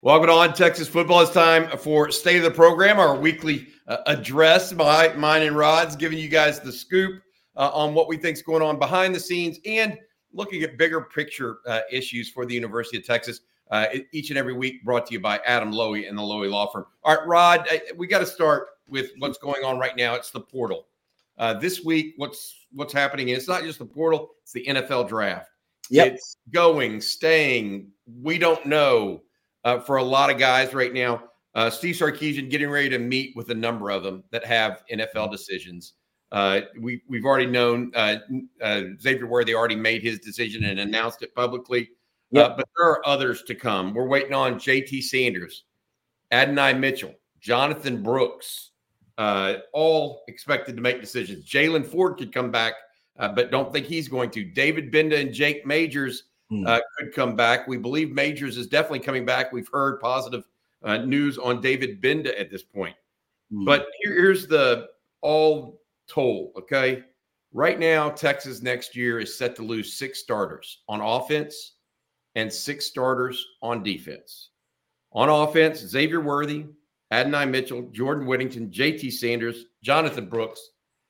Welcome 0.00 0.30
on 0.30 0.54
Texas 0.54 0.86
football. 0.86 1.22
It's 1.22 1.32
time 1.32 1.76
for 1.76 2.12
State 2.12 2.36
of 2.36 2.44
the 2.44 2.52
Program, 2.52 3.00
our 3.00 3.16
weekly 3.16 3.66
uh, 3.88 3.96
address 4.06 4.72
by 4.72 5.12
mine 5.14 5.42
and 5.42 5.56
Rod's, 5.56 5.96
giving 5.96 6.18
you 6.18 6.28
guys 6.28 6.60
the 6.60 6.70
scoop 6.70 7.20
uh, 7.56 7.72
on 7.74 7.94
what 7.94 8.06
we 8.06 8.16
think 8.16 8.36
is 8.36 8.42
going 8.42 8.62
on 8.62 8.78
behind 8.78 9.12
the 9.12 9.18
scenes 9.18 9.58
and 9.66 9.98
looking 10.32 10.62
at 10.62 10.78
bigger 10.78 11.00
picture 11.00 11.58
uh, 11.66 11.80
issues 11.90 12.30
for 12.30 12.46
the 12.46 12.54
University 12.54 12.96
of 12.96 13.04
Texas. 13.04 13.40
Uh, 13.72 13.86
each 14.12 14.30
and 14.30 14.38
every 14.38 14.52
week, 14.52 14.84
brought 14.84 15.04
to 15.06 15.14
you 15.14 15.18
by 15.18 15.40
Adam 15.44 15.72
Loewy 15.72 16.08
and 16.08 16.16
the 16.16 16.22
Loewy 16.22 16.48
Law 16.48 16.70
Firm. 16.70 16.86
All 17.02 17.16
right, 17.16 17.26
Rod, 17.26 17.68
we 17.96 18.06
got 18.06 18.20
to 18.20 18.26
start 18.26 18.68
with 18.88 19.10
what's 19.18 19.38
going 19.38 19.64
on 19.64 19.80
right 19.80 19.96
now. 19.96 20.14
It's 20.14 20.30
the 20.30 20.40
portal. 20.40 20.86
Uh, 21.38 21.54
this 21.54 21.82
week, 21.84 22.14
what's 22.18 22.66
what's 22.72 22.92
happening? 22.92 23.30
It's 23.30 23.48
not 23.48 23.64
just 23.64 23.80
the 23.80 23.84
portal; 23.84 24.30
it's 24.44 24.52
the 24.52 24.64
NFL 24.64 25.08
draft. 25.08 25.50
Yep. 25.90 26.12
It's 26.14 26.36
going, 26.52 27.00
staying. 27.00 27.90
We 28.22 28.38
don't 28.38 28.64
know 28.64 29.22
uh, 29.64 29.80
for 29.80 29.96
a 29.96 30.02
lot 30.02 30.30
of 30.30 30.38
guys 30.38 30.74
right 30.74 30.92
now. 30.92 31.22
Uh, 31.54 31.70
Steve 31.70 31.96
Sarkisian 31.96 32.50
getting 32.50 32.70
ready 32.70 32.88
to 32.88 32.98
meet 32.98 33.34
with 33.34 33.50
a 33.50 33.54
number 33.54 33.90
of 33.90 34.02
them 34.02 34.22
that 34.30 34.44
have 34.44 34.84
NFL 34.92 35.30
decisions. 35.32 35.94
Uh, 36.30 36.60
we 36.78 37.02
we've 37.08 37.24
already 37.24 37.46
known 37.46 37.90
uh, 37.94 38.16
uh, 38.62 38.82
Xavier 39.00 39.26
Worthy 39.26 39.54
already 39.54 39.76
made 39.76 40.02
his 40.02 40.18
decision 40.18 40.64
and 40.64 40.78
announced 40.78 41.22
it 41.22 41.34
publicly. 41.34 41.88
Yep. 42.30 42.44
Uh, 42.44 42.56
but 42.58 42.68
there 42.76 42.86
are 42.86 43.08
others 43.08 43.42
to 43.44 43.54
come. 43.54 43.94
We're 43.94 44.06
waiting 44.06 44.34
on 44.34 44.58
J.T. 44.58 45.00
Sanders, 45.00 45.64
Adonai 46.30 46.74
Mitchell, 46.74 47.14
Jonathon 47.40 48.02
Brooks, 48.02 48.72
all 49.16 50.22
expected 50.28 50.76
to 50.76 50.82
make 50.82 51.00
decisions. 51.00 51.48
Jaylan 51.48 51.86
Ford 51.86 52.18
could 52.18 52.32
come 52.32 52.50
back, 52.50 52.74
but 53.16 53.50
don't 53.50 53.72
think 53.72 53.86
he's 53.86 54.08
going 54.08 54.30
to. 54.32 54.44
David 54.44 54.92
Gbenda 54.92 55.18
and 55.18 55.32
Jake 55.32 55.64
Majors 55.64 56.24
Hmm. 56.50 56.66
uh, 56.66 56.80
could 56.98 57.14
come 57.14 57.36
back. 57.36 57.68
We 57.68 57.76
believe 57.76 58.10
Majors 58.10 58.56
is 58.56 58.66
definitely 58.66 59.00
coming 59.00 59.26
back. 59.26 59.52
We've 59.52 59.68
heard 59.70 60.00
positive 60.00 60.48
uh, 60.82 60.98
news 60.98 61.36
on 61.38 61.60
David 61.60 62.00
Gbenda 62.00 62.38
at 62.40 62.50
this 62.50 62.62
point. 62.62 62.96
Mm. 63.52 63.66
But 63.66 63.86
here, 64.00 64.14
here's 64.14 64.46
the 64.46 64.88
all 65.20 65.80
told, 66.06 66.52
okay? 66.56 67.04
Right 67.52 67.78
now, 67.78 68.10
Texas 68.10 68.62
next 68.62 68.94
year 68.94 69.18
is 69.20 69.36
set 69.36 69.56
to 69.56 69.62
lose 69.62 69.94
six 69.94 70.20
starters 70.20 70.82
on 70.88 71.00
offense 71.00 71.74
and 72.34 72.52
six 72.52 72.86
starters 72.86 73.44
on 73.62 73.82
defense. 73.82 74.50
On 75.12 75.28
offense, 75.28 75.78
Xavier 75.80 76.20
Worthy, 76.20 76.66
Adonai 77.10 77.46
Mitchell, 77.46 77.88
Jordan 77.92 78.26
Whittington, 78.26 78.70
JT 78.70 79.12
Sanders, 79.12 79.64
Jonathon 79.82 80.28
Brooks, 80.28 80.60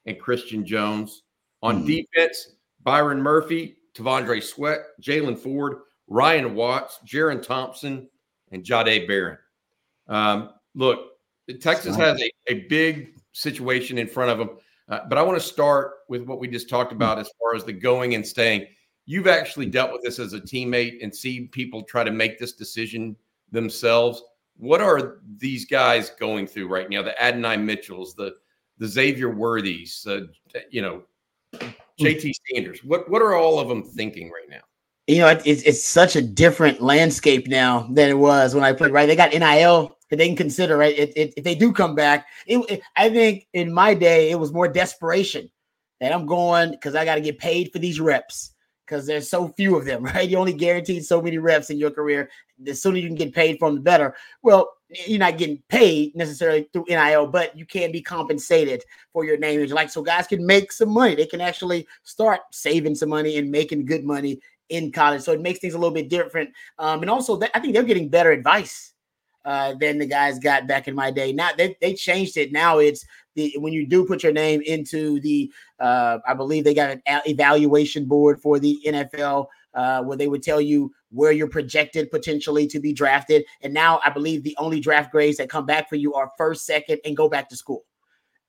and 0.06 0.18
Christian 0.18 0.64
Jones. 0.64 1.22
On 1.62 1.82
mm. 1.82 1.86
defense, 1.86 2.54
Byron 2.82 3.20
Murphy, 3.20 3.77
T'Vondre 3.98 4.42
Sweat, 4.42 4.80
Jaylan 5.02 5.36
Ford, 5.36 5.78
Ryan 6.06 6.54
Watts, 6.54 6.98
Jerrin 7.04 7.42
Thompson, 7.42 8.08
and 8.52 8.64
Jahdae 8.64 9.06
Barron. 9.06 9.38
Um, 10.06 10.50
look, 10.74 11.10
Texas 11.60 11.96
has 11.96 12.20
a, 12.20 12.30
a 12.46 12.66
big 12.68 13.14
situation 13.32 13.98
in 13.98 14.06
front 14.06 14.30
of 14.30 14.38
them, 14.38 14.58
uh, 14.88 15.00
but 15.08 15.18
I 15.18 15.22
want 15.22 15.40
to 15.40 15.46
start 15.46 15.92
with 16.08 16.22
what 16.22 16.38
we 16.38 16.48
just 16.48 16.68
talked 16.68 16.92
about 16.92 17.18
as 17.18 17.30
far 17.38 17.54
as 17.54 17.64
the 17.64 17.72
going 17.72 18.14
and 18.14 18.26
staying. 18.26 18.66
You've 19.04 19.26
actually 19.26 19.66
dealt 19.66 19.92
with 19.92 20.02
this 20.02 20.18
as 20.18 20.32
a 20.32 20.40
teammate 20.40 21.02
and 21.02 21.14
see 21.14 21.46
people 21.48 21.82
try 21.82 22.04
to 22.04 22.10
make 22.10 22.38
this 22.38 22.52
decision 22.52 23.16
themselves. 23.50 24.22
What 24.56 24.80
are 24.80 25.20
these 25.36 25.64
guys 25.64 26.10
going 26.10 26.46
through 26.46 26.68
right 26.68 26.88
now? 26.88 27.02
The 27.02 27.20
Adonai 27.22 27.56
Mitchells, 27.56 28.14
the 28.14 28.36
the 28.78 28.86
Xavier 28.86 29.30
Worthies, 29.30 30.06
uh, 30.06 30.20
you 30.70 30.82
know, 30.82 31.02
Hmm. 31.98 32.06
JT 32.06 32.32
Sanders. 32.50 32.84
What 32.84 33.08
what 33.10 33.22
are 33.22 33.34
all 33.34 33.58
of 33.58 33.68
them 33.68 33.82
thinking 33.82 34.30
right 34.30 34.48
now? 34.48 34.60
You 35.06 35.18
know, 35.18 35.28
it's 35.28 35.62
it's 35.62 35.84
such 35.84 36.16
a 36.16 36.22
different 36.22 36.80
landscape 36.82 37.48
now 37.48 37.88
than 37.90 38.10
it 38.10 38.18
was 38.18 38.54
when 38.54 38.64
I 38.64 38.72
played. 38.72 38.92
Right, 38.92 39.06
they 39.06 39.16
got 39.16 39.32
NIL 39.32 39.96
that 40.10 40.16
they 40.16 40.26
can 40.26 40.36
consider. 40.36 40.76
Right, 40.76 40.98
it, 40.98 41.12
it, 41.16 41.34
if 41.36 41.44
they 41.44 41.54
do 41.54 41.72
come 41.72 41.94
back, 41.94 42.26
it, 42.46 42.58
it, 42.70 42.82
I 42.96 43.08
think 43.08 43.46
in 43.52 43.72
my 43.72 43.94
day 43.94 44.30
it 44.30 44.38
was 44.38 44.52
more 44.52 44.68
desperation 44.68 45.50
that 46.00 46.12
I'm 46.12 46.26
going 46.26 46.70
because 46.70 46.94
I 46.94 47.04
got 47.04 47.16
to 47.16 47.20
get 47.20 47.38
paid 47.38 47.72
for 47.72 47.78
these 47.78 48.00
reps 48.00 48.52
because 48.88 49.06
there's 49.06 49.28
so 49.28 49.48
few 49.48 49.76
of 49.76 49.84
them. 49.84 50.02
Right, 50.08 50.28
you 50.28 50.38
only 50.38 50.54
guaranteed 50.54 51.04
so 51.04 51.20
many 51.20 51.38
reps 51.38 51.70
in 51.70 51.78
your 51.78 51.90
career. 51.90 52.30
The 52.58 52.74
sooner 52.74 52.96
you 52.96 53.06
can 53.06 53.16
get 53.16 53.34
paid 53.34 53.58
from, 53.58 53.74
the 53.74 53.80
better. 53.80 54.16
Well, 54.42 54.72
you're 55.06 55.18
not 55.18 55.36
getting 55.36 55.62
paid 55.68 56.16
necessarily 56.16 56.68
through 56.72 56.86
NIL, 56.88 57.26
but 57.26 57.56
you 57.56 57.66
can 57.66 57.92
be 57.92 58.00
compensated 58.00 58.82
for 59.12 59.24
your 59.24 59.36
name. 59.36 59.66
Like 59.66 59.90
so, 59.90 60.02
guys 60.02 60.26
can 60.26 60.46
make 60.46 60.72
some 60.72 60.88
money. 60.88 61.14
They 61.14 61.26
can 61.26 61.42
actually 61.42 61.86
start 62.04 62.40
saving 62.52 62.94
some 62.94 63.10
money 63.10 63.36
and 63.36 63.50
making 63.50 63.84
good 63.84 64.04
money 64.04 64.40
in 64.70 64.90
college. 64.92 65.22
So 65.22 65.32
it 65.32 65.42
makes 65.42 65.58
things 65.58 65.74
a 65.74 65.78
little 65.78 65.94
bit 65.94 66.08
different. 66.08 66.50
Um, 66.78 67.02
and 67.02 67.10
also, 67.10 67.38
I 67.54 67.60
think 67.60 67.74
they're 67.74 67.82
getting 67.82 68.08
better 68.08 68.32
advice 68.32 68.94
uh, 69.44 69.74
than 69.80 69.98
the 69.98 70.06
guys 70.06 70.38
got 70.38 70.66
back 70.66 70.88
in 70.88 70.94
my 70.94 71.10
day. 71.10 71.32
Now 71.32 71.50
they, 71.56 71.76
they 71.80 71.94
changed 71.94 72.36
it. 72.36 72.52
Now 72.52 72.78
it's 72.78 73.04
the 73.38 73.54
when 73.58 73.72
you 73.72 73.86
do 73.86 74.04
put 74.04 74.22
your 74.22 74.32
name 74.32 74.60
into 74.62 75.20
the, 75.20 75.50
uh, 75.80 76.18
I 76.26 76.34
believe 76.34 76.64
they 76.64 76.74
got 76.74 76.90
an 76.90 77.22
evaluation 77.26 78.04
board 78.04 78.42
for 78.42 78.58
the 78.58 78.78
NFL 78.84 79.46
uh, 79.74 80.02
where 80.02 80.16
they 80.16 80.28
would 80.28 80.42
tell 80.42 80.60
you 80.60 80.92
where 81.10 81.32
you're 81.32 81.48
projected 81.48 82.10
potentially 82.10 82.66
to 82.66 82.80
be 82.80 82.92
drafted. 82.92 83.44
And 83.62 83.72
now 83.72 84.00
I 84.04 84.10
believe 84.10 84.42
the 84.42 84.56
only 84.58 84.80
draft 84.80 85.12
grades 85.12 85.38
that 85.38 85.48
come 85.48 85.66
back 85.66 85.88
for 85.88 85.96
you 85.96 86.14
are 86.14 86.32
first, 86.36 86.66
second, 86.66 86.98
and 87.04 87.16
go 87.16 87.28
back 87.28 87.48
to 87.50 87.56
school. 87.56 87.84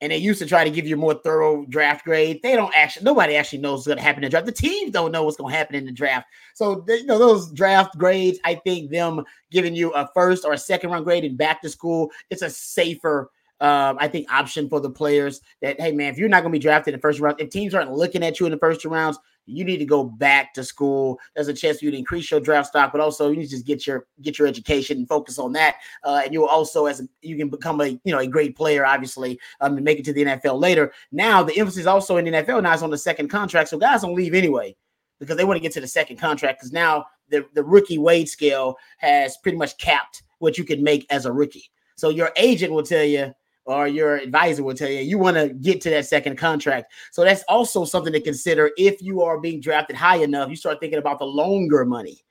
And 0.01 0.13
they 0.13 0.17
used 0.17 0.39
to 0.39 0.45
try 0.45 0.63
to 0.63 0.69
give 0.69 0.87
you 0.87 0.95
a 0.95 0.97
more 0.97 1.13
thorough 1.13 1.65
draft 1.65 2.05
grade. 2.05 2.39
They 2.41 2.55
don't 2.55 2.73
actually, 2.73 3.03
nobody 3.03 3.35
actually 3.35 3.59
knows 3.59 3.79
what's 3.79 3.87
going 3.87 3.97
to 3.97 4.03
happen 4.03 4.23
in 4.23 4.27
the 4.27 4.31
draft. 4.31 4.45
The 4.45 4.53
teams 4.53 4.91
don't 4.91 5.11
know 5.11 5.23
what's 5.23 5.35
going 5.35 5.51
to 5.51 5.57
happen 5.57 5.75
in 5.75 5.85
the 5.85 5.91
draft. 5.91 6.25
So, 6.55 6.85
you 6.87 7.05
know, 7.05 7.19
those 7.19 7.51
draft 7.51 7.97
grades, 7.97 8.39
I 8.45 8.55
think 8.55 8.91
them 8.91 9.23
giving 9.51 9.75
you 9.75 9.91
a 9.91 10.09
first 10.13 10.45
or 10.45 10.53
a 10.53 10.57
second 10.57 10.91
round 10.91 11.03
grade 11.03 11.25
and 11.25 11.37
back 11.37 11.61
to 11.61 11.69
school, 11.69 12.09
it's 12.29 12.41
a 12.41 12.49
safer 12.49 13.29
um, 13.61 13.97
I 13.99 14.07
think 14.07 14.31
option 14.31 14.69
for 14.69 14.79
the 14.79 14.89
players 14.89 15.41
that 15.61 15.79
hey 15.79 15.91
man, 15.91 16.11
if 16.11 16.17
you're 16.17 16.29
not 16.29 16.43
going 16.43 16.51
to 16.51 16.59
be 16.59 16.61
drafted 16.61 16.93
in 16.93 16.99
the 16.99 17.01
first 17.01 17.19
round, 17.19 17.39
if 17.39 17.49
teams 17.49 17.73
aren't 17.73 17.91
looking 17.91 18.23
at 18.23 18.39
you 18.39 18.45
in 18.45 18.51
the 18.51 18.57
first 18.57 18.81
two 18.81 18.89
rounds, 18.89 19.19
you 19.49 19.65
need 19.65 19.77
to 19.77 19.85
go 19.85 20.03
back 20.03 20.53
to 20.53 20.63
school. 20.63 21.19
There's 21.35 21.47
a 21.47 21.53
chance 21.53 21.79
for 21.79 21.85
you 21.85 21.91
to 21.91 21.97
increase 21.97 22.29
your 22.29 22.39
draft 22.39 22.69
stock, 22.69 22.91
but 22.91 23.01
also 23.01 23.29
you 23.29 23.37
need 23.37 23.45
to 23.45 23.51
just 23.51 23.65
get 23.65 23.85
your 23.85 24.05
get 24.21 24.39
your 24.39 24.47
education 24.47 24.97
and 24.97 25.07
focus 25.07 25.39
on 25.39 25.53
that. 25.53 25.77
Uh, 26.03 26.21
and 26.23 26.33
you'll 26.33 26.45
also 26.45 26.85
as 26.85 27.01
a, 27.01 27.07
you 27.21 27.37
can 27.37 27.49
become 27.49 27.81
a 27.81 27.87
you 27.87 28.11
know 28.11 28.19
a 28.19 28.27
great 28.27 28.55
player, 28.55 28.85
obviously, 28.85 29.39
um, 29.61 29.75
and 29.75 29.83
make 29.83 29.99
it 29.99 30.05
to 30.05 30.13
the 30.13 30.23
NFL 30.23 30.59
later. 30.59 30.91
Now 31.11 31.43
the 31.43 31.57
emphasis 31.59 31.85
also 31.85 32.17
in 32.17 32.25
the 32.25 32.31
NFL 32.31 32.63
now 32.63 32.73
is 32.73 32.83
on 32.83 32.91
the 32.91 32.97
second 32.97 33.29
contract, 33.29 33.69
so 33.69 33.77
guys 33.77 34.01
don't 34.01 34.15
leave 34.15 34.33
anyway 34.33 34.75
because 35.19 35.35
they 35.35 35.43
want 35.43 35.57
to 35.57 35.61
get 35.61 35.73
to 35.73 35.81
the 35.81 35.87
second 35.87 36.17
contract 36.17 36.59
because 36.59 36.71
now 36.71 37.05
the 37.29 37.45
the 37.53 37.63
rookie 37.63 37.97
wage 37.97 38.29
scale 38.29 38.77
has 38.97 39.37
pretty 39.37 39.57
much 39.57 39.77
capped 39.77 40.23
what 40.39 40.57
you 40.57 40.63
can 40.63 40.83
make 40.83 41.05
as 41.09 41.25
a 41.25 41.31
rookie. 41.31 41.69
So 41.95 42.09
your 42.09 42.31
agent 42.37 42.71
will 42.71 42.83
tell 42.83 43.03
you 43.03 43.33
or 43.65 43.87
your 43.87 44.15
advisor 44.17 44.63
will 44.63 44.73
tell 44.73 44.89
you 44.89 44.99
you 44.99 45.17
want 45.17 45.37
to 45.37 45.49
get 45.49 45.81
to 45.81 45.89
that 45.91 46.05
second 46.05 46.37
contract. 46.37 46.91
So 47.11 47.23
that's 47.23 47.43
also 47.47 47.85
something 47.85 48.13
to 48.13 48.21
consider 48.21 48.71
if 48.77 49.01
you 49.01 49.21
are 49.21 49.39
being 49.39 49.61
drafted 49.61 49.95
high 49.95 50.17
enough. 50.17 50.49
You 50.49 50.55
start 50.55 50.79
thinking 50.79 50.99
about 50.99 51.19
the 51.19 51.25
longer 51.25 51.85
money 51.85 52.23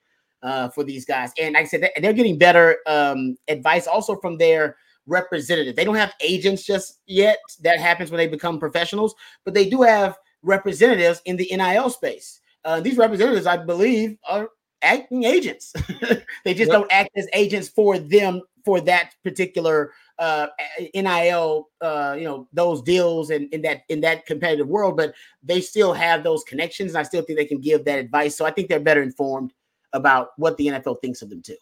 uh, 0.42 0.68
for 0.68 0.84
these 0.84 1.04
guys. 1.04 1.32
And 1.38 1.54
like 1.54 1.64
I 1.64 1.66
said, 1.66 1.88
they're 2.00 2.12
getting 2.12 2.38
better 2.38 2.78
um, 2.86 3.36
advice 3.48 3.86
also 3.86 4.16
from 4.16 4.38
their 4.38 4.76
representative. 5.06 5.74
They 5.76 5.84
don't 5.84 5.96
have 5.96 6.14
agents 6.20 6.64
just 6.64 7.00
yet. 7.06 7.38
That 7.62 7.80
happens 7.80 8.10
when 8.10 8.18
they 8.18 8.28
become 8.28 8.58
professionals, 8.58 9.14
but 9.44 9.54
they 9.54 9.68
do 9.68 9.82
have 9.82 10.16
representatives 10.42 11.22
in 11.24 11.36
the 11.36 11.48
NIL 11.50 11.90
space. 11.90 12.40
Uh, 12.64 12.80
these 12.80 12.96
representatives, 12.96 13.46
I 13.46 13.56
believe, 13.56 14.16
are 14.28 14.50
acting 14.82 15.24
agents. 15.24 15.72
they 16.44 16.54
just 16.54 16.70
yep. 16.70 16.80
don't 16.80 16.92
act 16.92 17.10
as 17.16 17.28
agents 17.32 17.68
for 17.68 17.98
them 17.98 18.42
for 18.64 18.80
that 18.82 19.14
particular 19.24 19.92
uh, 20.18 20.48
NIL, 20.94 21.68
uh, 21.80 22.14
you 22.18 22.24
know, 22.24 22.48
those 22.52 22.82
deals 22.82 23.30
and 23.30 23.52
in 23.54 23.62
that 23.62 23.82
in 23.88 24.00
that 24.00 24.26
competitive 24.26 24.66
world, 24.66 24.96
but 24.96 25.14
they 25.42 25.60
still 25.60 25.92
have 25.92 26.22
those 26.24 26.42
connections. 26.44 26.92
And 26.92 26.98
I 26.98 27.02
still 27.04 27.22
think 27.22 27.38
they 27.38 27.44
can 27.44 27.60
give 27.60 27.84
that 27.84 27.98
advice. 27.98 28.36
So 28.36 28.44
I 28.44 28.50
think 28.50 28.68
they're 28.68 28.80
better 28.80 29.02
informed 29.02 29.52
about 29.92 30.30
what 30.36 30.56
the 30.56 30.66
NFL 30.66 31.00
thinks 31.00 31.22
of 31.22 31.30
them 31.30 31.40
too. 31.40 31.56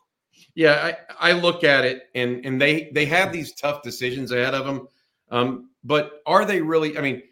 Yeah, 0.55 0.95
I, 1.21 1.31
I 1.31 1.33
look 1.33 1.65
at 1.65 1.85
it 1.85 2.09
and 2.15 2.45
and 2.45 2.61
they 2.61 2.91
they 2.93 3.05
have 3.07 3.33
these 3.33 3.53
tough 3.53 3.83
decisions 3.83 4.33
ahead 4.33 4.55
of 4.55 4.65
them. 4.65 4.89
Um, 5.31 5.71
but 5.85 6.23
are 6.27 6.45
they 6.45 6.61
really? 6.63 6.97
I 6.97 7.03
mean, 7.03 7.23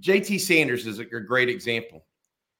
JT 0.00 0.40
Sanders 0.40 0.86
is 0.86 0.98
a, 0.98 1.02
a 1.02 1.20
great 1.20 1.48
example. 1.48 2.04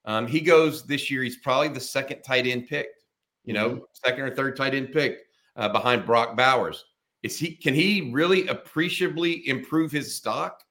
Um, 0.05 0.27
he 0.27 0.41
goes 0.41 0.85
this 0.85 1.11
year. 1.11 1.23
He's 1.23 1.39
probably 1.39 1.69
the 1.69 1.81
second 1.81 2.23
tight 2.23 2.47
end 2.47 2.69
picked. 2.69 3.05
You 3.45 3.55
know, 3.55 3.71
mm-hmm. 3.71 3.85
second 3.93 4.21
or 4.21 4.35
third 4.35 4.57
tight 4.57 4.75
end 4.75 4.93
picked 4.93 5.23
uh, 5.57 5.69
behind 5.69 6.07
Brock 6.07 6.37
Bowers. 6.37 6.85
Is 7.23 7.39
he 7.39 7.55
can 7.55 7.75
he 7.75 8.11
really 8.13 8.47
appreciably 8.49 9.47
improve 9.49 9.93
his 9.93 10.15
stock? 10.15 10.63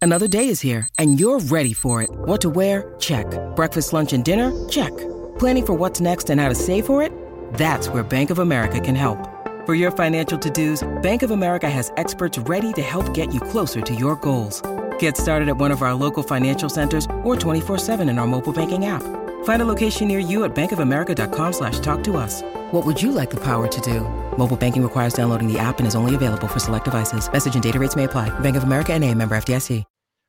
Another 0.00 0.28
day 0.28 0.48
is 0.48 0.60
here 0.60 0.88
and 0.98 1.18
you're 1.18 1.40
ready 1.40 1.72
for 1.72 2.02
it. 2.02 2.10
What 2.10 2.40
to 2.42 2.50
wear? 2.50 2.94
Check. 2.98 3.26
Breakfast, 3.56 3.92
lunch, 3.92 4.12
and 4.12 4.24
dinner? 4.24 4.68
Check. 4.68 4.96
Planning 5.38 5.66
for 5.66 5.74
what's 5.74 6.00
next 6.00 6.30
and 6.30 6.40
how 6.40 6.48
to 6.48 6.54
save 6.54 6.86
for 6.86 7.02
it? 7.02 7.12
That's 7.54 7.88
where 7.88 8.04
Bank 8.04 8.30
of 8.30 8.38
America 8.38 8.80
can 8.80 8.94
help. 8.94 9.18
For 9.66 9.74
your 9.74 9.90
financial 9.90 10.38
to-dos, 10.38 10.86
Bank 11.02 11.22
of 11.22 11.30
America 11.30 11.68
has 11.68 11.92
experts 11.96 12.38
ready 12.38 12.72
to 12.74 12.82
help 12.82 13.12
get 13.12 13.34
you 13.34 13.40
closer 13.40 13.80
to 13.80 13.94
your 13.94 14.16
goals. 14.16 14.62
Get 14.98 15.16
started 15.16 15.48
at 15.48 15.56
one 15.56 15.72
of 15.72 15.82
our 15.82 15.94
local 15.94 16.22
financial 16.22 16.68
centers 16.68 17.06
or 17.24 17.34
24-7 17.34 18.08
in 18.08 18.18
our 18.18 18.26
mobile 18.26 18.52
banking 18.52 18.86
app. 18.86 19.02
Find 19.44 19.60
a 19.62 19.64
location 19.64 20.08
near 20.08 20.18
you 20.18 20.44
at 20.44 20.54
bankofamerica.com 20.54 21.52
slash 21.52 21.80
talk 21.80 22.04
to 22.04 22.16
us. 22.16 22.42
What 22.70 22.86
would 22.86 23.00
you 23.00 23.12
like 23.12 23.30
the 23.30 23.42
power 23.42 23.66
to 23.66 23.80
do? 23.80 24.00
Mobile 24.36 24.56
banking 24.56 24.82
requires 24.82 25.14
downloading 25.14 25.52
the 25.52 25.58
app 25.58 25.78
and 25.78 25.88
is 25.88 25.94
only 25.96 26.14
available 26.14 26.48
for 26.48 26.60
select 26.60 26.84
devices. 26.84 27.30
Message 27.32 27.54
and 27.54 27.62
data 27.62 27.78
rates 27.78 27.96
may 27.96 28.04
apply. 28.04 28.30
Bank 28.40 28.56
of 28.56 28.62
America 28.62 28.92
and 28.92 29.04
a 29.04 29.14
member 29.14 29.36
FDIC. 29.36 29.84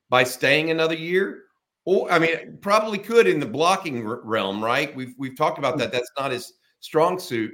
By 0.10 0.24
staying 0.24 0.72
another 0.72 0.96
year, 0.96 1.44
or 1.86 2.12
I 2.12 2.18
mean, 2.18 2.58
probably 2.62 2.98
could 2.98 3.28
in 3.28 3.40
the 3.40 3.46
blocking 3.46 4.04
realm, 4.04 4.64
right? 4.64 4.96
We've 4.96 5.14
we've 5.20 5.38
talked 5.38 5.60
about 5.60 5.78
that. 5.78 5.92
That's 5.92 6.10
not 6.18 6.32
his 6.32 6.54
strong 6.80 7.20
suit. 7.20 7.52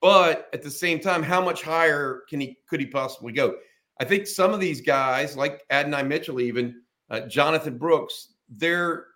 But 0.00 0.48
at 0.52 0.62
the 0.62 0.70
same 0.70 1.00
time, 1.00 1.22
how 1.22 1.44
much 1.44 1.62
higher 1.62 2.22
can 2.28 2.40
he 2.40 2.56
could 2.66 2.80
he 2.80 2.86
possibly 2.86 3.32
go? 3.32 3.56
I 4.00 4.04
think 4.04 4.26
some 4.26 4.52
of 4.52 4.60
these 4.60 4.80
guys, 4.80 5.36
like 5.36 5.62
Adonai 5.70 6.02
Mitchell, 6.02 6.40
even 6.40 6.82
uh, 7.10 7.20
Jonathon 7.20 7.78
Brooks, 7.78 8.34
they're 8.48 9.06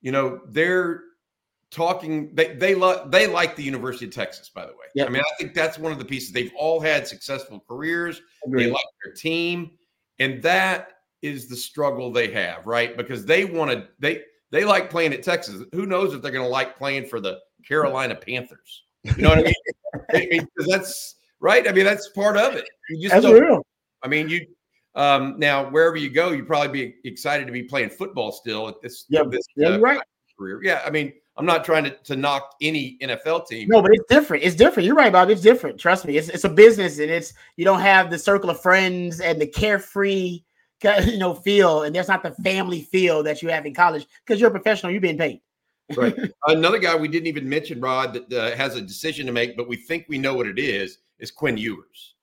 you 0.00 0.12
know 0.12 0.40
they're 0.48 1.02
talking 1.70 2.32
they 2.34 2.54
they 2.54 2.74
love 2.74 3.10
they 3.10 3.26
like 3.26 3.56
the 3.56 3.62
University 3.62 4.06
of 4.06 4.12
Texas, 4.12 4.48
by 4.48 4.62
the 4.62 4.72
way. 4.72 4.86
Yep. 4.94 5.08
I 5.08 5.10
mean, 5.10 5.22
I 5.22 5.36
think 5.36 5.54
that's 5.54 5.78
one 5.78 5.92
of 5.92 5.98
the 5.98 6.04
pieces. 6.04 6.32
They've 6.32 6.52
all 6.56 6.80
had 6.80 7.06
successful 7.06 7.64
careers. 7.68 8.22
Agreed. 8.46 8.66
They 8.66 8.70
like 8.70 8.84
their 9.04 9.12
team. 9.12 9.72
And 10.20 10.42
that 10.42 10.90
is 11.22 11.48
the 11.48 11.56
struggle 11.56 12.12
they 12.12 12.30
have, 12.30 12.66
right? 12.66 12.96
Because 12.96 13.24
they 13.24 13.44
want 13.44 13.72
to 13.72 13.88
they 13.98 14.22
they 14.52 14.64
like 14.64 14.90
playing 14.90 15.12
at 15.12 15.22
Texas. 15.22 15.62
Who 15.72 15.86
knows 15.86 16.14
if 16.14 16.22
they're 16.22 16.30
going 16.30 16.44
to 16.44 16.50
like 16.50 16.78
playing 16.78 17.06
for 17.06 17.20
the 17.20 17.40
Carolina 17.66 18.14
Panthers? 18.14 18.84
You 19.16 19.22
know 19.22 19.30
what 19.30 19.38
I 19.38 19.42
mean? 19.42 19.54
I 20.14 20.26
mean, 20.30 20.48
that's 20.68 21.16
right. 21.40 21.68
I 21.68 21.72
mean, 21.72 21.84
that's 21.84 22.08
part 22.10 22.36
of 22.36 22.54
it. 22.54 22.68
You 22.88 23.08
just 23.08 23.22
that's 23.22 23.26
real. 23.26 23.66
I 24.04 24.08
mean, 24.08 24.28
you 24.28 24.46
um, 24.94 25.34
now 25.38 25.68
wherever 25.70 25.96
you 25.96 26.10
go, 26.10 26.30
you'd 26.30 26.46
probably 26.46 26.68
be 26.68 27.08
excited 27.08 27.46
to 27.46 27.52
be 27.52 27.64
playing 27.64 27.90
football 27.90 28.30
still 28.30 28.68
at 28.68 28.80
this. 28.80 29.06
Yeah, 29.08 29.22
this, 29.28 29.44
yeah, 29.56 29.70
uh, 29.70 29.78
right. 29.78 30.00
Career. 30.38 30.60
Yeah, 30.62 30.82
I 30.84 30.90
mean, 30.90 31.12
I'm 31.36 31.46
not 31.46 31.64
trying 31.64 31.84
to, 31.84 31.90
to 31.90 32.16
knock 32.16 32.54
any 32.60 32.96
NFL 33.02 33.48
team. 33.48 33.68
No, 33.68 33.82
but 33.82 33.90
it's 33.92 34.04
different. 34.08 34.44
It's 34.44 34.54
different. 34.54 34.86
You're 34.86 34.94
right, 34.94 35.12
Bob. 35.12 35.30
It's 35.30 35.40
different. 35.40 35.78
Trust 35.80 36.04
me. 36.04 36.16
It's 36.16 36.28
it's 36.28 36.44
a 36.44 36.48
business, 36.48 36.98
and 36.98 37.10
it's 37.10 37.32
you 37.56 37.64
don't 37.64 37.80
have 37.80 38.10
the 38.10 38.18
circle 38.18 38.50
of 38.50 38.60
friends 38.60 39.20
and 39.20 39.40
the 39.40 39.46
carefree, 39.46 40.42
you 41.04 41.18
know, 41.18 41.34
feel, 41.34 41.82
and 41.82 41.94
there's 41.94 42.08
not 42.08 42.22
the 42.22 42.32
family 42.42 42.82
feel 42.82 43.22
that 43.24 43.42
you 43.42 43.48
have 43.48 43.66
in 43.66 43.74
college 43.74 44.06
because 44.24 44.40
you're 44.40 44.50
a 44.50 44.52
professional. 44.52 44.92
You're 44.92 45.00
being 45.00 45.18
paid. 45.18 45.40
right. 45.96 46.16
Another 46.46 46.78
guy 46.78 46.96
we 46.96 47.08
didn't 47.08 47.26
even 47.26 47.46
mention, 47.46 47.80
Rod, 47.80 48.14
that 48.14 48.32
uh, 48.32 48.56
has 48.56 48.74
a 48.74 48.80
decision 48.80 49.26
to 49.26 49.32
make, 49.32 49.54
but 49.54 49.68
we 49.68 49.76
think 49.76 50.06
we 50.08 50.18
know 50.18 50.34
what 50.34 50.46
it 50.46 50.58
is. 50.58 50.98
Is 51.18 51.30
Quinn 51.30 51.56
Ewers, 51.56 52.13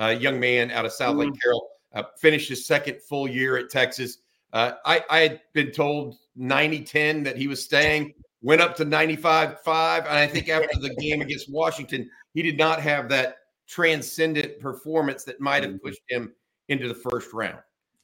a 0.00 0.12
young 0.12 0.40
man 0.40 0.70
out 0.70 0.84
of 0.84 0.92
South 0.92 1.10
mm-hmm. 1.10 1.30
Lake 1.30 1.40
Carroll, 1.40 1.68
uh, 1.92 2.02
finished 2.18 2.48
his 2.48 2.66
second 2.66 3.00
full 3.02 3.28
year 3.28 3.56
at 3.56 3.70
Texas. 3.70 4.18
Uh, 4.52 4.72
I, 4.84 5.04
I 5.08 5.18
had 5.20 5.40
been 5.52 5.70
told 5.70 6.16
90 6.36 6.82
10 6.82 7.22
that 7.22 7.36
he 7.36 7.46
was 7.46 7.62
staying 7.62 8.14
went 8.42 8.60
up 8.60 8.76
to 8.76 8.84
95 8.84 9.60
5. 9.60 10.04
And 10.04 10.12
I 10.12 10.26
think 10.26 10.48
after 10.48 10.78
the 10.78 10.94
game 10.96 11.20
against 11.20 11.50
Washington, 11.50 12.10
he 12.34 12.42
did 12.42 12.56
not 12.56 12.80
have 12.80 13.08
that 13.10 13.36
transcendent 13.68 14.58
performance 14.60 15.24
that 15.24 15.40
might 15.40 15.62
have 15.62 15.72
mm-hmm. 15.72 15.86
pushed 15.86 16.02
him 16.08 16.32
into 16.68 16.88
the 16.88 16.94
first 16.94 17.32
round. 17.32 17.58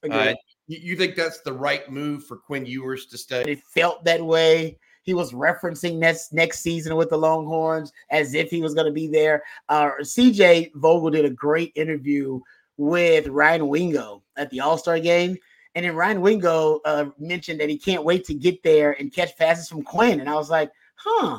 Uh, 0.08 0.34
you, 0.68 0.78
you, 0.80 0.96
think 0.96 1.16
that's 1.16 1.40
the 1.40 1.52
right 1.52 1.90
move 1.90 2.24
for 2.24 2.36
Quinn 2.36 2.64
Ewers 2.64 3.06
to 3.06 3.18
stay? 3.18 3.42
It 3.42 3.60
felt 3.74 4.04
that 4.04 4.24
way. 4.24 4.78
He 5.06 5.14
was 5.14 5.32
referencing 5.32 5.98
next 5.98 6.32
next 6.32 6.60
season 6.60 6.96
with 6.96 7.10
the 7.10 7.16
Longhorns 7.16 7.92
as 8.10 8.34
if 8.34 8.50
he 8.50 8.60
was 8.60 8.74
going 8.74 8.86
to 8.86 8.92
be 8.92 9.08
there. 9.08 9.42
Uh, 9.68 9.92
CJ 10.00 10.72
Vogel 10.74 11.10
did 11.10 11.24
a 11.24 11.30
great 11.30 11.72
interview 11.76 12.40
with 12.76 13.28
Ryan 13.28 13.68
Wingo 13.68 14.22
at 14.36 14.50
the 14.50 14.60
All 14.60 14.76
Star 14.76 14.98
game, 14.98 15.38
and 15.76 15.84
then 15.84 15.94
Ryan 15.94 16.20
Wingo 16.20 16.80
uh, 16.84 17.06
mentioned 17.18 17.60
that 17.60 17.70
he 17.70 17.78
can't 17.78 18.04
wait 18.04 18.24
to 18.24 18.34
get 18.34 18.62
there 18.64 18.92
and 18.98 19.14
catch 19.14 19.36
passes 19.38 19.68
from 19.68 19.82
Quinn. 19.82 20.20
And 20.20 20.28
I 20.28 20.34
was 20.34 20.50
like, 20.50 20.72
huh, 20.96 21.38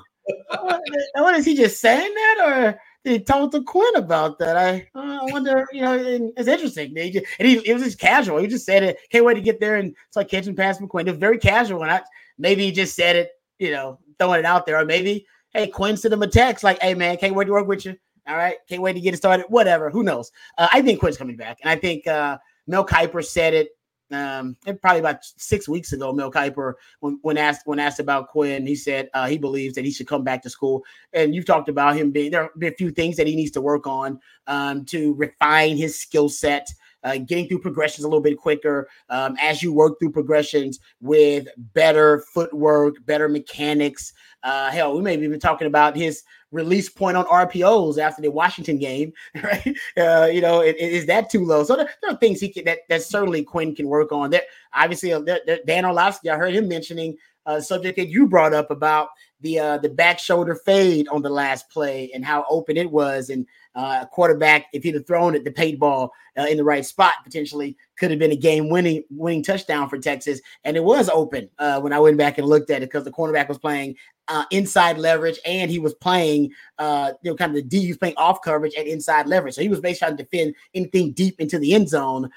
what, 0.62 0.82
what 1.16 1.36
is 1.36 1.46
he 1.46 1.56
just 1.56 1.82
saying 1.82 2.14
that? 2.14 2.38
Or 2.46 2.80
did 3.04 3.12
he 3.12 3.20
talk 3.20 3.52
to 3.52 3.64
Quinn 3.64 3.96
about 3.96 4.40
that? 4.40 4.56
I, 4.56 4.88
uh, 4.96 5.20
I 5.22 5.32
wonder, 5.32 5.68
you 5.72 5.82
know, 5.82 5.98
it's 6.38 6.48
interesting. 6.48 6.96
Just, 6.96 7.26
and 7.40 7.48
he, 7.48 7.56
it 7.68 7.74
was 7.74 7.84
just 7.84 8.00
casual. 8.00 8.38
He 8.40 8.48
just 8.48 8.66
said 8.66 8.84
it, 8.84 8.98
can't 9.12 9.26
wait 9.26 9.36
to 9.36 9.42
get 9.42 9.60
there 9.60 9.76
and 9.76 9.96
start 10.12 10.30
catching 10.30 10.56
passes 10.56 10.80
from 10.80 10.88
Quinn. 10.88 11.08
It 11.08 11.12
was 11.12 11.20
very 11.20 11.38
casual. 11.38 11.84
And 11.84 11.92
I, 11.92 12.02
maybe 12.38 12.64
he 12.66 12.72
just 12.72 12.96
said 12.96 13.16
it, 13.16 13.32
you 13.60 13.72
know, 13.72 14.00
throwing 14.20 14.40
it 14.40 14.46
out 14.46 14.66
there. 14.66 14.80
Or 14.80 14.86
maybe, 14.86 15.26
hey, 15.52 15.68
Quinn 15.68 15.98
sent 15.98 16.14
him 16.14 16.24
a 16.24 16.28
text 16.28 16.64
like, 16.64 16.82
hey, 16.82 16.94
man, 16.94 17.18
can't 17.18 17.36
wait 17.36 17.46
to 17.46 17.52
work 17.52 17.68
with 17.68 17.86
you. 17.86 17.96
All 18.28 18.36
right. 18.36 18.58
Can't 18.68 18.82
wait 18.82 18.94
to 18.94 19.00
get 19.00 19.14
it 19.14 19.18
started. 19.18 19.46
Whatever. 19.50 19.90
Who 19.90 20.04
knows? 20.04 20.32
Uh, 20.58 20.68
I 20.72 20.82
think 20.82 21.00
Quinn's 21.00 21.18
coming 21.18 21.38
back. 21.38 21.60
And 21.62 21.70
I 21.70 21.78
think 21.78 22.06
uh, 22.08 22.38
Mel 22.68 22.86
Kiper 22.86 23.24
said 23.24 23.54
it 23.54 23.70
um, 24.12 24.56
probably 24.82 25.00
about 25.00 25.24
six 25.24 25.68
weeks 25.68 25.94
ago, 25.94 26.14
Mel 26.14 26.32
Kiper, 26.32 26.74
when, 27.00 27.20
when 27.22 27.38
asked 27.38 27.64
when 27.66 27.80
asked 27.80 28.00
about 28.00 28.30
Quinn, 28.30 28.66
he 28.66 28.76
said 28.76 29.10
uh, 29.14 29.28
he 29.28 29.38
believes 29.38 29.76
that 29.76 29.86
he 29.86 29.92
should 29.92 30.08
come 30.08 30.24
back 30.24 30.42
to 30.44 30.50
school. 30.50 30.84
And 31.14 31.36
you've 31.36 31.46
talked 31.46 31.70
about 31.70 31.96
him 31.96 32.12
being 32.12 32.32
there. 32.32 32.50
Been 32.58 32.74
a 32.74 32.76
few 32.76 32.92
things 32.92 33.18
that 33.18 33.28
he 33.28 33.36
needs 33.36 33.52
to 33.52 33.62
work 33.62 33.88
on 33.88 34.20
um, 34.48 34.86
to 34.86 35.14
refine 35.16 35.78
his 35.78 36.00
skill 36.00 36.30
set. 36.30 36.68
Uh, 37.04 37.18
getting 37.18 37.48
through 37.48 37.60
progressions 37.60 38.04
a 38.04 38.08
little 38.08 38.22
bit 38.22 38.38
quicker 38.38 38.88
um, 39.10 39.36
as 39.40 39.62
you 39.62 39.72
work 39.72 39.98
through 40.00 40.12
progressions 40.12 40.80
with 41.00 41.48
better 41.74 42.24
footwork, 42.34 42.96
better 43.06 43.30
mechanics. 43.30 44.14
Uh, 44.44 44.70
hell, 44.72 44.96
we 44.96 45.02
may 45.02 45.18
be 45.18 45.26
even 45.26 45.40
talking 45.40 45.68
about 45.68 45.96
his 45.96 46.24
release 46.52 46.90
point 46.90 47.18
on 47.18 47.26
RPOs 47.26 47.98
after 47.98 48.22
the 48.22 48.32
Washington 48.32 48.78
game, 48.78 49.12
right? 49.44 49.76
Uh, 49.98 50.30
you 50.32 50.42
know, 50.42 50.62
it, 50.62 50.76
it, 50.78 50.94
is 50.94 51.06
that 51.08 51.30
too 51.30 51.44
low? 51.44 51.64
So 51.64 51.76
there, 51.76 51.90
there, 52.02 52.12
are 52.12 52.18
things 52.18 52.40
he 52.40 52.50
can 52.50 52.66
that 52.66 52.80
that 52.90 53.04
certainly 53.04 53.44
Quinn 53.44 53.76
can 53.76 53.88
work 53.88 54.12
on. 54.12 54.30
That 54.30 54.44
obviously 54.74 55.14
uh, 55.14 55.22
Dan 55.66 55.86
Orlovsky, 55.86 56.30
I 56.30 56.38
heard 56.38 56.54
him 56.54 56.68
mentioning 56.68 57.18
a 57.46 57.62
subject 57.62 57.98
that 57.98 58.10
you 58.10 58.28
brought 58.28 58.54
up 58.54 58.70
about 58.72 59.10
the 59.42 59.60
uh, 59.60 59.78
the 59.78 59.90
back 59.90 60.20
shoulder 60.20 60.56
fade 60.56 61.08
on 61.08 61.22
the 61.22 61.30
last 61.30 61.70
play 61.70 62.12
and 62.14 62.26
how 62.26 62.46
open 62.50 62.76
it 62.76 62.90
was, 62.90 63.30
and 63.30 63.46
uh, 63.76 64.06
quarterback 64.06 64.66
if 64.74 64.84
he'd 64.84 64.96
have 64.96 65.08
thrown 65.08 65.36
it 65.36 65.44
the 65.44 65.52
fade 65.52 65.80
ball 65.80 66.12
uh, 66.38 66.46
in 66.46 66.58
the 66.58 66.64
right 66.64 66.86
spot 66.86 67.14
potentially 67.24 67.78
could 67.98 68.10
have 68.10 68.20
been 68.20 68.32
a 68.32 68.36
game 68.36 68.70
winning 68.70 69.04
winning 69.10 69.44
touchdown 69.44 69.88
for 69.88 69.98
Texas, 69.98 70.42
and 70.64 70.76
it 70.76 70.84
was 70.84 71.10
open 71.10 71.50
uh, 71.60 71.80
when 71.80 71.94
I 71.94 72.00
went 72.00 72.18
back 72.18 72.38
and 72.38 72.48
looked 72.48 72.70
at 72.70 72.82
it 72.82 72.90
because 72.90 73.04
the 73.04 73.12
cornerback 73.12 73.48
was 73.48 73.60
playing 73.60 73.96
uh, 74.28 74.44
inside 74.52 74.98
leverage, 74.98 75.40
and 75.46 75.72
he 75.72 75.80
was 75.80 75.94
playing, 75.94 76.52
uh, 76.80 77.12
you 77.22 77.32
know, 77.32 77.38
kind 77.38 77.52
of 77.52 77.56
the 77.56 77.62
D. 77.62 77.82
He 77.82 77.88
was 77.88 77.98
playing 77.98 78.18
off 78.18 78.42
coverage 78.42 78.74
and 78.78 78.88
inside 78.88 79.28
leverage, 79.28 79.56
so 79.56 79.62
he 79.62 79.70
was 79.70 79.80
basically 79.80 80.08
trying 80.08 80.18
to 80.18 80.24
defend 80.24 80.56
anything 80.74 81.12
deep 81.14 81.40
into 81.40 81.60
the 81.60 81.74
end 81.74 81.90
zone. 81.90 82.30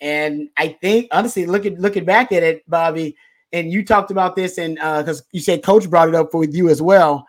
And 0.00 0.48
I 0.56 0.68
think, 0.68 1.08
honestly, 1.12 1.46
looking 1.46 1.78
looking 1.78 2.04
back 2.04 2.32
at 2.32 2.42
it, 2.42 2.68
Bobby, 2.68 3.16
and 3.52 3.70
you 3.70 3.84
talked 3.84 4.10
about 4.10 4.36
this, 4.36 4.58
and 4.58 4.76
because 4.76 5.20
uh, 5.20 5.24
you 5.32 5.40
said 5.40 5.62
Coach 5.62 5.88
brought 5.88 6.08
it 6.08 6.14
up 6.14 6.34
with 6.34 6.54
you 6.54 6.68
as 6.68 6.82
well. 6.82 7.26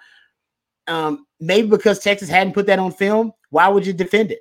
Um, 0.87 1.25
maybe 1.39 1.67
because 1.67 1.99
Texas 1.99 2.29
hadn't 2.29 2.53
put 2.53 2.65
that 2.67 2.79
on 2.79 2.91
film, 2.91 3.33
why 3.49 3.67
would 3.67 3.85
you 3.85 3.93
defend 3.93 4.31
it? 4.31 4.39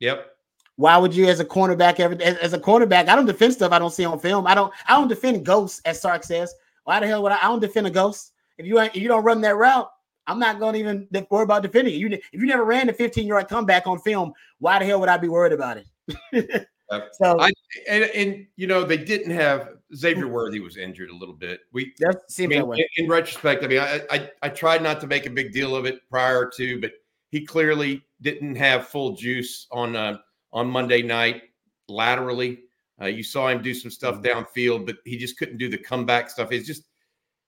Yep. 0.00 0.30
Why 0.76 0.96
would 0.96 1.14
you, 1.14 1.26
as 1.26 1.40
a 1.40 1.44
cornerback, 1.44 2.00
ever 2.00 2.14
as, 2.20 2.36
as, 2.38 2.52
a 2.52 2.58
cornerback? 2.58 3.08
I 3.08 3.14
don't 3.14 3.26
defend 3.26 3.52
stuff 3.52 3.70
I 3.70 3.78
don't 3.78 3.92
see 3.92 4.04
on 4.04 4.18
film. 4.18 4.46
I 4.46 4.54
don't. 4.54 4.72
I 4.88 4.94
don't 4.94 5.08
defend 5.08 5.46
ghosts, 5.46 5.80
as 5.84 6.00
Sark 6.00 6.24
says. 6.24 6.52
Why 6.82 7.00
the 7.00 7.06
hell 7.06 7.22
would 7.22 7.32
I? 7.32 7.36
I 7.36 7.44
don't 7.44 7.60
defend 7.60 7.86
a 7.86 7.90
ghost. 7.90 8.32
If 8.58 8.66
you 8.66 8.78
ain't, 8.80 8.94
if 8.94 9.02
you 9.02 9.08
don't 9.08 9.24
run 9.24 9.40
that 9.42 9.56
route, 9.56 9.90
I'm 10.26 10.38
not 10.38 10.58
going 10.58 10.74
to 10.74 10.78
even 10.78 11.08
worry 11.30 11.44
about 11.44 11.62
defending 11.62 11.94
it. 11.94 11.98
You, 11.98 12.08
if 12.08 12.20
you 12.32 12.46
never 12.46 12.64
ran 12.64 12.86
the 12.86 12.92
15 12.92 13.26
yard 13.26 13.48
comeback 13.48 13.86
on 13.86 13.98
film, 14.00 14.32
why 14.58 14.78
the 14.78 14.84
hell 14.86 15.00
would 15.00 15.08
I 15.08 15.16
be 15.16 15.28
worried 15.28 15.52
about 15.52 15.78
it? 15.78 15.86
so, 17.12 17.40
I, 17.40 17.52
and, 17.88 18.04
and, 18.04 18.46
you 18.56 18.66
know, 18.66 18.84
they 18.84 18.96
didn't 18.96 19.32
have 19.32 19.74
Xavier 19.94 20.28
Worthy 20.28 20.60
was 20.60 20.76
injured 20.76 21.10
a 21.10 21.16
little 21.16 21.34
bit. 21.34 21.60
We, 21.72 21.92
that 21.98 22.22
I 22.38 22.46
mean, 22.46 22.62
in, 22.62 22.84
in, 22.96 23.10
retrospect, 23.10 23.64
I 23.64 23.66
mean, 23.66 23.80
I, 23.80 24.00
I, 24.10 24.30
I 24.42 24.48
tried 24.48 24.82
not 24.82 25.00
to 25.02 25.06
make 25.06 25.26
a 25.26 25.30
big 25.30 25.52
deal 25.52 25.76
of 25.76 25.84
it 25.84 26.00
prior 26.10 26.50
to, 26.56 26.80
but 26.80 26.92
he 27.30 27.44
clearly 27.44 28.02
didn't 28.22 28.54
have 28.54 28.88
full 28.88 29.16
juice 29.16 29.66
on 29.72 29.96
uh, 29.96 30.18
on 30.52 30.68
Monday 30.68 31.02
night 31.02 31.42
laterally. 31.88 32.60
Uh, 33.00 33.06
you 33.06 33.24
saw 33.24 33.48
him 33.48 33.60
do 33.60 33.74
some 33.74 33.90
stuff 33.90 34.16
mm-hmm. 34.16 34.38
downfield, 34.38 34.86
but 34.86 34.96
he 35.04 35.16
just 35.16 35.36
couldn't 35.36 35.58
do 35.58 35.68
the 35.68 35.76
comeback 35.76 36.30
stuff. 36.30 36.52
It's 36.52 36.66
just 36.66 36.84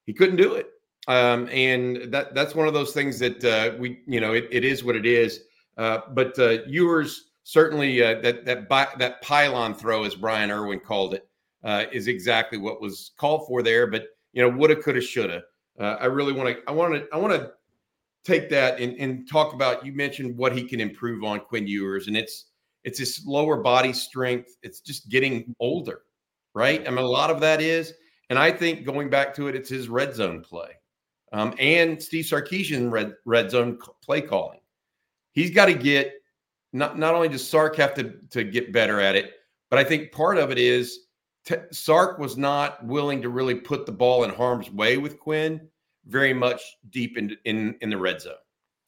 he 0.05 0.13
couldn't 0.13 0.37
do 0.37 0.55
it. 0.55 0.71
Um, 1.09 1.49
and 1.53 2.13
that 2.13 2.35
that's 2.35 2.55
one 2.55 2.67
of 2.67 2.75
those 2.75 2.93
things 2.93 3.19
that 3.21 3.45
uh, 3.45 3.77
we, 3.79 4.01
you 4.07 4.21
know, 4.21 4.33
it, 4.33 4.49
it 4.51 4.65
is 4.65 4.83
what 4.83 4.97
it 4.97 5.07
is. 5.07 5.41
Uh, 5.77 6.01
but 6.15 6.39
uh, 6.39 6.59
Ewers 6.67 7.31
certainly 7.45 8.03
uh, 8.03 8.21
that 8.21 8.45
that 8.45 8.69
that 8.69 9.23
pylon 9.23 9.75
throw, 9.75 10.05
as 10.05 10.15
Brian 10.15 10.51
Irwin 10.51 10.81
called 10.81 11.15
it, 11.15 11.29
uh, 11.63 11.85
is 11.93 12.09
exactly 12.09 12.59
what 12.59 12.81
was 12.81 13.13
called 13.17 13.47
for 13.47 13.63
there. 13.63 13.87
But 13.87 14.09
you 14.33 14.43
know, 14.43 14.49
woulda, 14.49 14.77
coulda, 14.77 15.01
shoulda. 15.01 15.43
Uh, 15.79 15.97
I 16.01 16.07
really 16.07 16.33
want 16.33 16.49
to. 16.57 16.63
I 16.67 16.73
want 16.73 16.95
to. 16.95 17.07
I 17.13 17.19
want 17.19 17.35
to 17.35 17.53
take 18.25 18.51
that 18.51 18.81
and, 18.81 18.99
and 18.99 19.29
talk 19.29 19.55
about. 19.55 19.87
You 19.87 19.93
mentioned 19.93 20.37
what 20.37 20.57
he 20.57 20.65
can 20.65 20.81
improve 20.81 21.23
on 21.23 21.39
Quinn 21.41 21.69
Ewers, 21.69 22.09
and 22.09 22.17
it's 22.17 22.47
it's 22.83 22.99
his 22.99 23.23
lower 23.25 23.59
body 23.59 23.93
strength. 23.93 24.57
It's 24.63 24.81
just 24.81 25.09
getting 25.09 25.55
older, 25.61 26.03
right? 26.53 26.87
I 26.87 26.91
mean, 26.91 27.05
a 27.05 27.07
lot 27.07 27.31
of 27.31 27.41
that 27.41 27.61
is, 27.61 27.95
and 28.29 28.39
I 28.39 28.51
think 28.51 28.85
going 28.85 29.09
back 29.09 29.35
to 29.37 29.47
it, 29.47 29.55
it's 29.55 29.69
his 29.69 29.89
red 29.89 30.17
zone 30.17 30.41
play 30.41 30.71
um, 31.37 31.55
and 31.59 32.02
Steve 32.02 32.25
Sarkisian 32.25 32.90
red 32.90 33.14
red 33.26 33.50
zone 33.50 33.78
play 34.02 34.23
calling. 34.23 34.61
He's 35.33 35.50
got 35.50 35.66
to 35.66 35.75
get 35.75 36.14
not 36.73 36.99
not 36.99 37.14
only 37.14 37.28
does 37.28 37.47
Sark 37.47 37.76
have 37.76 37.95
to 37.95 38.14
to 38.31 38.43
get 38.43 38.73
better 38.73 39.00
at 39.00 39.16
it, 39.16 39.35
but 39.69 39.78
I 39.78 39.85
think 39.85 40.12
part 40.12 40.38
of 40.38 40.50
it 40.50 40.59
is 40.59 41.00
t- 41.45 41.57
Sark 41.73 42.19
was 42.19 42.38
not 42.38 42.83
willing 42.85 43.21
to 43.21 43.28
really 43.28 43.55
put 43.55 43.85
the 43.85 43.93
ball 43.93 44.25
in 44.25 44.31
harm's 44.31 44.71
way 44.71 44.97
with 44.97 45.19
Quinn 45.21 45.69
very 46.07 46.33
much 46.33 46.62
deep 46.88 47.19
in 47.19 47.37
in 47.45 47.76
in 47.83 47.90
the 47.90 47.99
red 47.99 48.23
zone. 48.23 48.35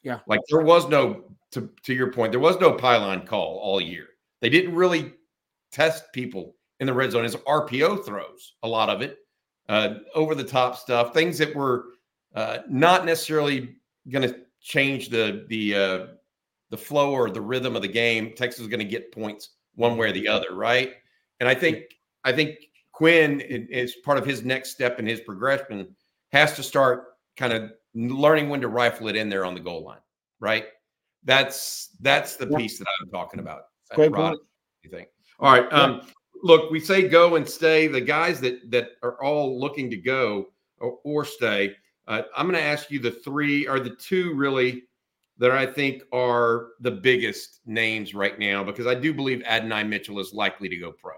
Yeah. 0.03 0.21
Like 0.27 0.41
there 0.49 0.63
was 0.63 0.89
no 0.89 1.25
to 1.53 1.69
to 1.83 1.93
your 1.93 2.11
point, 2.11 2.33
there 2.33 2.41
was 2.41 2.59
no 2.59 2.73
pylon 2.73 3.27
call 3.27 3.59
all 3.59 3.79
year. 3.79 4.07
They 4.41 4.49
didn't 4.49 4.75
really 4.75 5.13
test 5.71 6.05
people 6.15 6.55
in 6.81 6.87
the 6.87 6.95
red 6.95 7.11
zone 7.11 7.27
as 7.27 7.37
RPO 7.37 8.07
throws, 8.07 8.55
a 8.63 8.69
lot 8.69 8.89
of 8.89 9.03
it, 9.03 9.19
uh, 9.69 9.97
over 10.15 10.35
the 10.35 10.45
top 10.45 10.77
stuff, 10.77 11.13
things 11.13 11.37
that 11.39 11.55
were 11.55 11.89
uh, 12.35 12.59
not 12.69 13.05
necessarily 13.05 13.77
going 14.11 14.29
to 14.29 14.41
change 14.61 15.09
the 15.09 15.47
the 15.49 15.75
uh, 15.75 16.07
the 16.71 16.77
flow 16.77 17.13
or 17.13 17.31
the 17.31 17.41
rhythm 17.41 17.77
of 17.77 17.83
the 17.83 17.89
game. 17.89 18.33
Texas 18.37 18.61
is 18.61 18.69
going 18.69 18.81
to 18.81 18.85
get 18.85 19.13
points 19.13 19.51
one 19.75 19.97
way 19.97 20.09
or 20.09 20.13
the 20.13 20.29
other, 20.29 20.55
right? 20.55 20.93
And 21.41 21.49
I 21.49 21.55
think 21.55 21.85
I 22.25 22.33
think 22.33 22.57
Quinn 22.93 23.41
is 23.41 23.97
part 24.05 24.19
of 24.19 24.27
his 24.27 24.45
next 24.45 24.71
step 24.71 24.99
in 24.99 25.07
his 25.07 25.21
progression 25.21 25.95
has 26.33 26.55
to 26.57 26.63
start 26.63 27.05
kind 27.37 27.53
of 27.53 27.71
learning 27.95 28.49
when 28.49 28.61
to 28.61 28.69
rifle 28.69 29.09
it 29.09 29.17
in 29.17 29.29
there 29.29 29.45
on 29.45 29.55
the 29.55 29.61
goal 29.61 29.85
line, 29.85 30.01
right? 30.41 30.67
That's 31.25 31.97
that's 32.01 32.37
the 32.37 32.47
piece 32.47 32.79
that 32.79 32.87
I'm 33.01 33.11
talking 33.11 33.41
about. 33.41 33.63
Great 33.95 34.13
Rod, 34.13 34.31
point. 34.31 34.41
You 34.83 34.91
think? 34.91 35.09
All 35.41 35.53
right. 35.53 35.73
Um, 35.73 36.03
look, 36.43 36.71
we 36.71 36.81
say 36.81 37.09
go 37.09 37.37
and 37.37 37.49
stay. 37.49 37.87
The 37.87 38.01
guys 38.01 38.41
that 38.41 38.71
that 38.71 38.91
are 39.03 39.23
all 39.23 39.59
looking 39.59 39.91
to 39.91 39.97
go 39.97 40.47
or, 40.79 40.99
or 41.05 41.25
stay. 41.25 41.75
Uh, 42.09 42.23
I'm 42.35 42.47
going 42.47 42.59
to 42.59 42.65
ask 42.65 42.91
you 42.91 42.99
the 42.99 43.11
three 43.11 43.69
or 43.69 43.79
the 43.79 43.91
two 43.91 44.35
really 44.35 44.85
that 45.37 45.53
I 45.53 45.67
think 45.67 46.03
are 46.13 46.69
the 46.81 46.91
biggest 46.91 47.61
names 47.67 48.15
right 48.15 48.39
now 48.39 48.65
because 48.65 48.87
I 48.87 48.95
do 48.95 49.13
believe 49.15 49.43
Adonai 49.45 49.85
Mitchell 49.85 50.19
is 50.19 50.33
likely 50.33 50.69
to 50.71 50.77
go 50.77 50.91
pro. 50.91 51.13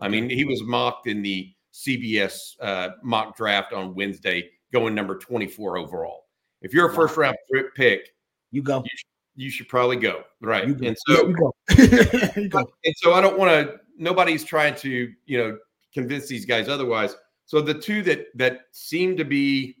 I 0.00 0.08
mean, 0.08 0.28
he 0.28 0.44
was 0.44 0.62
mocked 0.64 1.06
in 1.06 1.22
the 1.22 1.54
CBS 1.72 2.56
uh, 2.60 2.90
mock 3.02 3.36
draft 3.36 3.72
on 3.72 3.94
Wednesday, 3.94 4.50
going 4.72 4.94
number 4.94 5.16
24 5.16 5.78
overall. 5.78 6.24
If 6.62 6.74
you're 6.74 6.90
a 6.90 6.94
first 6.94 7.16
round 7.16 7.36
pick, 7.76 8.10
you 8.50 8.62
go. 8.62 8.78
You 8.78 8.90
should, 8.96 9.06
you 9.36 9.50
should 9.50 9.68
probably 9.68 9.96
go 9.96 10.24
right. 10.40 10.66
Go. 10.66 10.86
And 10.86 10.96
so, 11.06 11.14
yeah, 11.14 11.28
you 11.28 11.36
go. 11.36 12.32
you 12.42 12.48
go. 12.48 12.70
and 12.84 12.94
so 12.96 13.14
I 13.14 13.20
don't 13.20 13.38
want 13.38 13.50
to. 13.50 13.76
Nobody's 13.96 14.44
trying 14.44 14.74
to 14.76 15.12
you 15.26 15.38
know 15.38 15.58
convince 15.92 16.26
these 16.26 16.44
guys 16.44 16.68
otherwise. 16.68 17.16
So 17.46 17.60
the 17.60 17.74
two 17.74 18.02
that 18.02 18.26
that 18.34 18.62
seem 18.72 19.16
to 19.16 19.24
be 19.24 19.76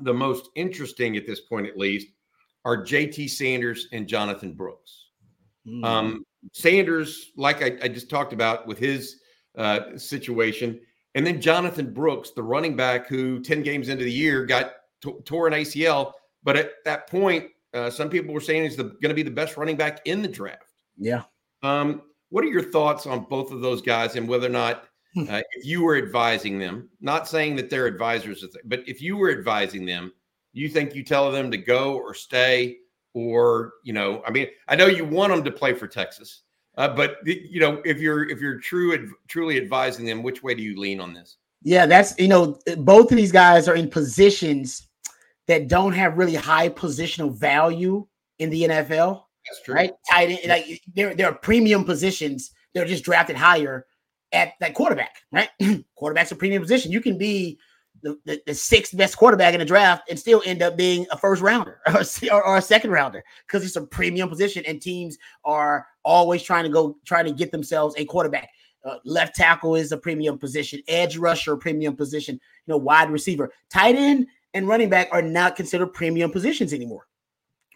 the 0.00 0.14
most 0.14 0.50
interesting 0.56 1.16
at 1.16 1.26
this 1.26 1.40
point, 1.40 1.66
at 1.66 1.76
least, 1.76 2.08
are 2.64 2.84
JT 2.84 3.30
Sanders 3.30 3.88
and 3.92 4.06
Jonathon 4.06 4.54
Brooks. 4.54 5.06
Mm. 5.66 5.84
Um, 5.84 6.26
Sanders, 6.52 7.30
like 7.36 7.62
I, 7.62 7.78
I, 7.82 7.88
just 7.88 8.10
talked 8.10 8.32
about 8.32 8.66
with 8.66 8.78
his 8.78 9.20
uh, 9.56 9.96
situation, 9.96 10.80
and 11.14 11.26
then 11.26 11.40
Jonathon 11.40 11.92
Brooks, 11.92 12.30
the 12.30 12.42
running 12.42 12.74
back 12.74 13.06
who 13.06 13.40
10 13.40 13.62
games 13.62 13.88
into 13.88 14.04
the 14.04 14.10
year 14.10 14.44
got 14.44 14.72
t- 15.02 15.14
tore 15.24 15.46
an 15.46 15.52
ACL. 15.52 16.12
But 16.42 16.56
at 16.56 16.70
that 16.84 17.08
point, 17.08 17.46
uh, 17.74 17.90
some 17.90 18.08
people 18.08 18.34
were 18.34 18.40
saying 18.40 18.64
he's 18.64 18.76
going 18.76 18.98
to 19.00 19.14
be 19.14 19.22
the 19.22 19.30
best 19.30 19.56
running 19.56 19.76
back 19.76 20.00
in 20.04 20.22
the 20.22 20.28
draft. 20.28 20.72
Yeah. 20.98 21.22
Um, 21.62 22.02
what 22.30 22.44
are 22.44 22.48
your 22.48 22.70
thoughts 22.70 23.06
on 23.06 23.26
both 23.28 23.52
of 23.52 23.60
those 23.60 23.82
guys 23.82 24.16
and 24.16 24.26
whether 24.26 24.46
or 24.46 24.50
not. 24.50 24.84
Uh, 25.16 25.42
if 25.52 25.64
you 25.64 25.82
were 25.82 25.96
advising 25.96 26.58
them, 26.58 26.88
not 27.00 27.28
saying 27.28 27.56
that 27.56 27.70
they're 27.70 27.86
advisors, 27.86 28.44
but 28.64 28.82
if 28.86 29.02
you 29.02 29.16
were 29.16 29.30
advising 29.30 29.84
them, 29.84 30.12
you 30.52 30.68
think 30.68 30.94
you 30.94 31.02
tell 31.02 31.30
them 31.30 31.50
to 31.50 31.56
go 31.56 31.94
or 31.96 32.14
stay 32.14 32.76
or 33.14 33.74
you 33.84 33.92
know 33.92 34.22
i 34.26 34.30
mean 34.30 34.46
i 34.68 34.76
know 34.76 34.86
you 34.86 35.04
want 35.04 35.30
them 35.30 35.44
to 35.44 35.50
play 35.50 35.74
for 35.74 35.86
texas 35.86 36.42
uh, 36.78 36.88
but 36.88 37.16
you 37.26 37.60
know 37.60 37.82
if 37.84 37.98
you're 37.98 38.28
if 38.30 38.40
you're 38.40 38.58
true 38.58 39.12
truly 39.28 39.58
advising 39.58 40.06
them 40.06 40.22
which 40.22 40.42
way 40.42 40.54
do 40.54 40.62
you 40.62 40.78
lean 40.80 41.00
on 41.00 41.12
this? 41.12 41.36
Yeah 41.62 41.84
that's 41.84 42.18
you 42.18 42.28
know 42.28 42.58
both 42.78 43.10
of 43.10 43.16
these 43.18 43.32
guys 43.32 43.68
are 43.68 43.74
in 43.74 43.90
positions 43.90 44.88
that 45.48 45.68
don't 45.68 45.92
have 45.92 46.16
really 46.16 46.34
high 46.34 46.70
positional 46.70 47.30
value 47.34 48.06
in 48.38 48.48
the 48.48 48.62
nfl 48.62 49.24
that's 49.46 49.62
true. 49.62 49.74
right? 49.74 49.92
Tight 50.10 50.30
end 50.30 50.48
like 50.48 50.82
they're, 50.94 51.14
they're 51.14 51.32
premium 51.32 51.84
positions. 51.84 52.52
They're 52.74 52.86
just 52.86 53.04
drafted 53.04 53.36
higher 53.36 53.86
at 54.32 54.54
that 54.60 54.74
quarterback 54.74 55.16
right? 55.32 55.48
Quarterback's 55.94 56.32
a 56.32 56.36
premium 56.36 56.62
position. 56.62 56.92
You 56.92 57.00
can 57.00 57.18
be 57.18 57.58
the, 58.02 58.18
the, 58.24 58.42
the, 58.46 58.54
sixth 58.54 58.96
best 58.96 59.16
quarterback 59.16 59.54
in 59.54 59.60
the 59.60 59.66
draft 59.66 60.10
and 60.10 60.18
still 60.18 60.42
end 60.44 60.62
up 60.62 60.76
being 60.76 61.06
a 61.12 61.16
first 61.16 61.40
rounder 61.40 61.80
or, 62.30 62.44
or 62.44 62.56
a 62.56 62.62
second 62.62 62.90
rounder 62.90 63.22
because 63.46 63.64
it's 63.64 63.76
a 63.76 63.82
premium 63.82 64.28
position 64.28 64.64
and 64.66 64.82
teams 64.82 65.18
are 65.44 65.86
always 66.04 66.42
trying 66.42 66.64
to 66.64 66.70
go 66.70 66.96
trying 67.04 67.24
to 67.24 67.32
get 67.32 67.52
themselves 67.52 67.94
a 67.98 68.04
quarterback. 68.04 68.50
Uh, 68.84 68.96
left 69.04 69.36
tackle 69.36 69.76
is 69.76 69.92
a 69.92 69.96
premium 69.96 70.36
position, 70.36 70.80
edge 70.88 71.16
rusher 71.16 71.56
premium 71.56 71.94
position, 71.94 72.34
you 72.34 72.72
know, 72.72 72.76
wide 72.76 73.10
receiver, 73.10 73.52
tight 73.70 73.94
end 73.94 74.26
and 74.54 74.66
running 74.66 74.90
back 74.90 75.08
are 75.12 75.22
not 75.22 75.54
considered 75.54 75.86
premium 75.88 76.30
positions 76.30 76.72
anymore 76.72 77.06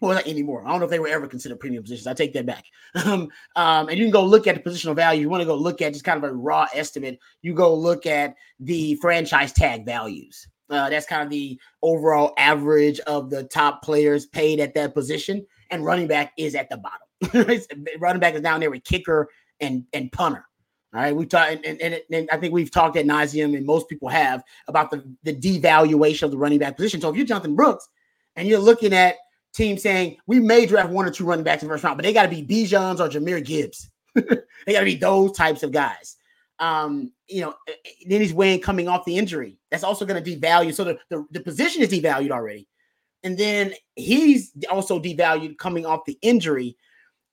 well, 0.01 0.13
not 0.13 0.27
anymore. 0.27 0.63
I 0.65 0.69
don't 0.69 0.79
know 0.79 0.85
if 0.85 0.91
they 0.91 0.99
were 0.99 1.07
ever 1.07 1.27
considered 1.27 1.59
premium 1.59 1.83
positions. 1.83 2.07
I 2.07 2.13
take 2.13 2.33
that 2.33 2.45
back. 2.45 2.65
Um, 3.05 3.29
um, 3.55 3.89
and 3.89 3.97
you 3.97 4.05
can 4.05 4.11
go 4.11 4.25
look 4.25 4.47
at 4.47 4.55
the 4.55 4.69
positional 4.69 4.95
value. 4.95 5.21
You 5.21 5.29
want 5.29 5.41
to 5.41 5.45
go 5.45 5.55
look 5.55 5.81
at 5.81 5.93
just 5.93 6.03
kind 6.03 6.23
of 6.23 6.29
a 6.29 6.33
raw 6.33 6.67
estimate. 6.73 7.19
You 7.41 7.53
go 7.53 7.73
look 7.73 8.05
at 8.05 8.33
the 8.59 8.95
franchise 8.95 9.53
tag 9.53 9.85
values. 9.85 10.47
Uh, 10.69 10.89
that's 10.89 11.05
kind 11.05 11.21
of 11.21 11.29
the 11.29 11.59
overall 11.83 12.33
average 12.37 12.99
of 13.01 13.29
the 13.29 13.43
top 13.43 13.83
players 13.83 14.25
paid 14.25 14.59
at 14.59 14.73
that 14.73 14.93
position. 14.93 15.45
And 15.69 15.85
running 15.85 16.07
back 16.07 16.33
is 16.37 16.55
at 16.55 16.69
the 16.69 16.77
bottom. 16.77 17.59
running 17.99 18.19
back 18.19 18.33
is 18.33 18.41
down 18.41 18.59
there 18.59 18.71
with 18.71 18.83
kicker 18.83 19.29
and 19.59 19.85
and 19.93 20.11
punter. 20.11 20.45
All 20.93 21.01
right, 21.01 21.15
we've 21.15 21.27
talked, 21.27 21.65
and, 21.65 21.81
and, 21.81 22.01
and, 22.11 22.29
I 22.31 22.37
think 22.37 22.53
we've 22.53 22.71
talked 22.71 22.95
at 22.95 23.05
nauseum, 23.05 23.57
and 23.57 23.65
most 23.65 23.89
people 23.89 24.07
have 24.07 24.41
about 24.67 24.89
the 24.89 25.03
the 25.23 25.35
devaluation 25.35 26.23
of 26.23 26.31
the 26.31 26.37
running 26.37 26.59
back 26.59 26.77
position. 26.77 27.01
So 27.01 27.09
if 27.09 27.15
you're 27.15 27.25
Jonathon 27.25 27.55
Brooks 27.55 27.87
and 28.35 28.47
you're 28.47 28.59
looking 28.59 28.93
at 28.93 29.15
team 29.57 29.77
saying 29.77 30.17
we 30.27 30.39
may 30.39 30.65
draft 30.65 30.89
one 30.89 31.05
or 31.05 31.11
two 31.11 31.25
running 31.25 31.43
backs 31.43 31.63
in 31.63 31.67
the 31.67 31.73
first 31.73 31.83
round, 31.83 31.97
but 31.97 32.05
they 32.05 32.13
got 32.13 32.23
to 32.23 32.29
be 32.29 32.45
Bijan's 32.45 33.01
or 33.01 33.09
Jahmyr 33.09 33.43
Gibbs. 33.43 33.89
they 34.15 34.73
got 34.73 34.79
to 34.79 34.85
be 34.85 34.95
those 34.95 35.33
types 35.33 35.63
of 35.63 35.71
guys. 35.71 36.15
Um, 36.59 37.11
you 37.27 37.41
know, 37.41 37.55
eh, 37.67 37.73
eh, 37.85 37.89
then 38.07 38.21
he's 38.21 38.33
weighing 38.33 38.61
coming 38.61 38.87
off 38.87 39.05
the 39.05 39.17
injury. 39.17 39.59
That's 39.69 39.83
also 39.83 40.05
going 40.05 40.23
to 40.23 40.37
devalue. 40.37 40.73
So 40.73 40.83
the, 40.83 40.99
the, 41.09 41.25
the 41.31 41.39
position 41.39 41.81
is 41.81 41.89
devalued 41.89 42.31
already. 42.31 42.67
And 43.23 43.37
then 43.37 43.73
he's 43.95 44.51
also 44.69 44.99
devalued 44.99 45.57
coming 45.57 45.85
off 45.85 46.05
the 46.05 46.17
injury. 46.21 46.77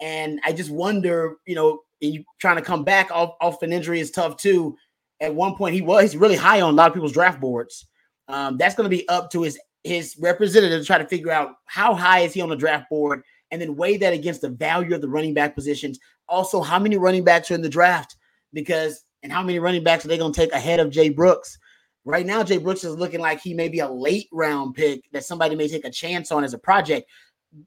And 0.00 0.40
I 0.45 0.52
just 0.52 0.71
wonder, 0.71 1.37
you 1.47 1.54
know, 1.54 1.83
you 2.00 2.25
trying 2.40 2.57
to 2.57 2.62
come 2.62 2.85
back 2.85 3.11
off, 3.11 3.35
off 3.40 3.62
an 3.62 3.73
injury 3.73 4.00
is 4.00 4.11
tough 4.11 4.37
too. 4.37 4.76
At 5.21 5.35
one 5.35 5.54
point, 5.54 5.75
he 5.75 5.81
was 5.81 6.16
really 6.16 6.37
high 6.37 6.61
on 6.61 6.75
a 6.75 6.76
lot 6.76 6.88
of 6.88 6.95
people's 6.95 7.12
draft 7.12 7.40
boards. 7.40 7.87
Um, 8.28 8.57
that's 8.57 8.75
going 8.75 8.90
to 8.90 8.95
be 8.95 9.09
up 9.09 9.31
to 9.31 9.43
his 9.43 9.59
his 9.84 10.16
representative 10.18 10.80
to 10.80 10.86
try 10.86 10.98
to 10.98 11.06
figure 11.06 11.30
out 11.30 11.56
how 11.66 11.94
high 11.94 12.20
is 12.20 12.32
he 12.32 12.40
on 12.40 12.48
the 12.48 12.56
draft 12.56 12.88
board 12.88 13.22
and 13.50 13.60
then 13.60 13.76
weigh 13.76 13.98
that 13.98 14.14
against 14.14 14.40
the 14.40 14.48
value 14.48 14.94
of 14.94 15.00
the 15.00 15.08
running 15.08 15.34
back 15.34 15.54
positions. 15.54 16.00
Also, 16.28 16.62
how 16.62 16.78
many 16.78 16.96
running 16.96 17.22
backs 17.22 17.50
are 17.50 17.54
in 17.54 17.62
the 17.62 17.68
draft? 17.68 18.16
Because 18.52 19.04
and 19.22 19.32
how 19.32 19.42
many 19.42 19.58
running 19.58 19.84
backs 19.84 20.04
are 20.04 20.08
they 20.08 20.18
going 20.18 20.32
to 20.32 20.40
take 20.40 20.52
ahead 20.52 20.80
of 20.80 20.90
Jay 20.90 21.10
Brooks? 21.10 21.58
Right 22.06 22.26
now, 22.26 22.42
Jay 22.42 22.58
Brooks 22.58 22.84
is 22.84 22.96
looking 22.96 23.20
like 23.20 23.40
he 23.40 23.54
may 23.54 23.68
be 23.68 23.78
a 23.78 23.88
late 23.88 24.28
round 24.32 24.74
pick 24.74 25.02
that 25.12 25.24
somebody 25.24 25.54
may 25.54 25.68
take 25.68 25.84
a 25.84 25.90
chance 25.90 26.32
on 26.32 26.44
as 26.44 26.52
a 26.52 26.58
project. 26.58 27.08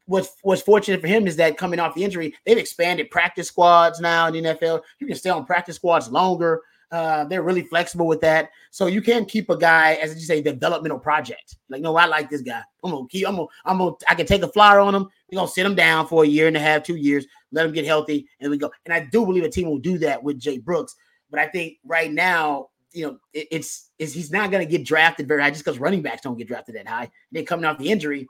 What's 0.05 0.35
what's 0.41 0.61
fortunate 0.61 1.01
for 1.01 1.07
him 1.07 1.27
is 1.27 1.35
that 1.37 1.57
coming 1.57 1.79
off 1.79 1.95
the 1.95 2.03
injury, 2.03 2.35
they've 2.45 2.57
expanded 2.57 3.09
practice 3.09 3.47
squads 3.47 3.99
now 3.99 4.27
in 4.27 4.33
the 4.33 4.41
NFL. 4.41 4.81
You 4.99 5.07
can 5.07 5.15
stay 5.15 5.29
on 5.29 5.45
practice 5.45 5.77
squads 5.77 6.09
longer. 6.09 6.61
Uh, 6.89 7.25
they're 7.25 7.43
really 7.43 7.63
flexible 7.63 8.07
with 8.07 8.21
that. 8.21 8.49
So 8.71 8.87
you 8.87 9.01
can 9.01 9.25
keep 9.25 9.49
a 9.49 9.57
guy 9.57 9.95
as 9.95 10.15
you 10.15 10.21
say 10.21 10.41
developmental 10.41 10.99
project. 10.99 11.57
Like, 11.69 11.81
no, 11.81 11.95
I 11.97 12.05
like 12.05 12.29
this 12.29 12.41
guy. 12.41 12.61
I'm 12.83 12.91
gonna 12.91 13.07
keep. 13.09 13.27
I'm 13.27 13.35
gonna. 13.35 13.47
I'm 13.65 13.77
gonna. 13.77 13.91
I 14.07 14.15
can 14.15 14.25
take 14.25 14.43
a 14.43 14.47
flyer 14.47 14.79
on 14.79 14.95
him. 14.95 15.09
We're 15.29 15.37
gonna 15.37 15.49
sit 15.49 15.65
him 15.65 15.75
down 15.75 16.07
for 16.07 16.23
a 16.23 16.27
year 16.27 16.47
and 16.47 16.55
a 16.55 16.61
half, 16.61 16.83
two 16.83 16.95
years, 16.95 17.25
let 17.51 17.65
him 17.65 17.73
get 17.73 17.85
healthy, 17.85 18.27
and 18.39 18.49
we 18.49 18.57
go. 18.57 18.71
And 18.85 18.93
I 18.93 19.01
do 19.11 19.25
believe 19.25 19.43
a 19.43 19.49
team 19.49 19.69
will 19.69 19.79
do 19.79 19.97
that 19.99 20.23
with 20.23 20.39
Jay 20.39 20.57
Brooks. 20.57 20.95
But 21.29 21.39
I 21.41 21.47
think 21.47 21.77
right 21.83 22.11
now, 22.11 22.69
you 22.93 23.05
know, 23.05 23.17
it, 23.33 23.47
it's, 23.51 23.89
it's 23.99 24.13
he's 24.13 24.31
not 24.31 24.51
gonna 24.51 24.65
get 24.65 24.85
drafted 24.85 25.27
very 25.27 25.41
high 25.41 25.49
just 25.49 25.65
because 25.65 25.79
running 25.79 26.01
backs 26.01 26.21
don't 26.21 26.37
get 26.37 26.47
drafted 26.47 26.75
that 26.75 26.87
high. 26.87 27.11
Then 27.33 27.45
coming 27.45 27.65
off 27.65 27.77
the 27.77 27.89
injury, 27.89 28.27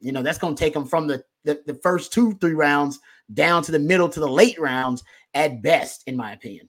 you 0.00 0.12
know, 0.12 0.22
that's 0.22 0.38
gonna 0.38 0.56
take 0.56 0.74
him 0.74 0.86
from 0.86 1.06
the, 1.06 1.22
the 1.44 1.60
the 1.66 1.74
first 1.74 2.12
two, 2.12 2.32
three 2.40 2.54
rounds 2.54 2.98
down 3.34 3.62
to 3.64 3.72
the 3.72 3.78
middle 3.78 4.08
to 4.08 4.20
the 4.20 4.28
late 4.28 4.58
rounds 4.58 5.04
at 5.34 5.62
best, 5.62 6.02
in 6.06 6.16
my 6.16 6.32
opinion. 6.32 6.68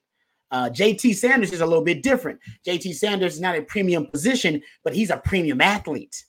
Uh, 0.53 0.69
JT 0.69 1.15
Sanders 1.15 1.51
is 1.51 1.61
a 1.61 1.65
little 1.65 1.83
bit 1.83 2.03
different. 2.03 2.39
JT 2.65 2.93
Sanders 2.93 3.33
is 3.33 3.41
not 3.41 3.57
a 3.57 3.63
premium 3.63 4.05
position, 4.05 4.61
but 4.83 4.93
he's 4.93 5.09
a 5.09 5.17
premium 5.17 5.59
athlete 5.61 6.23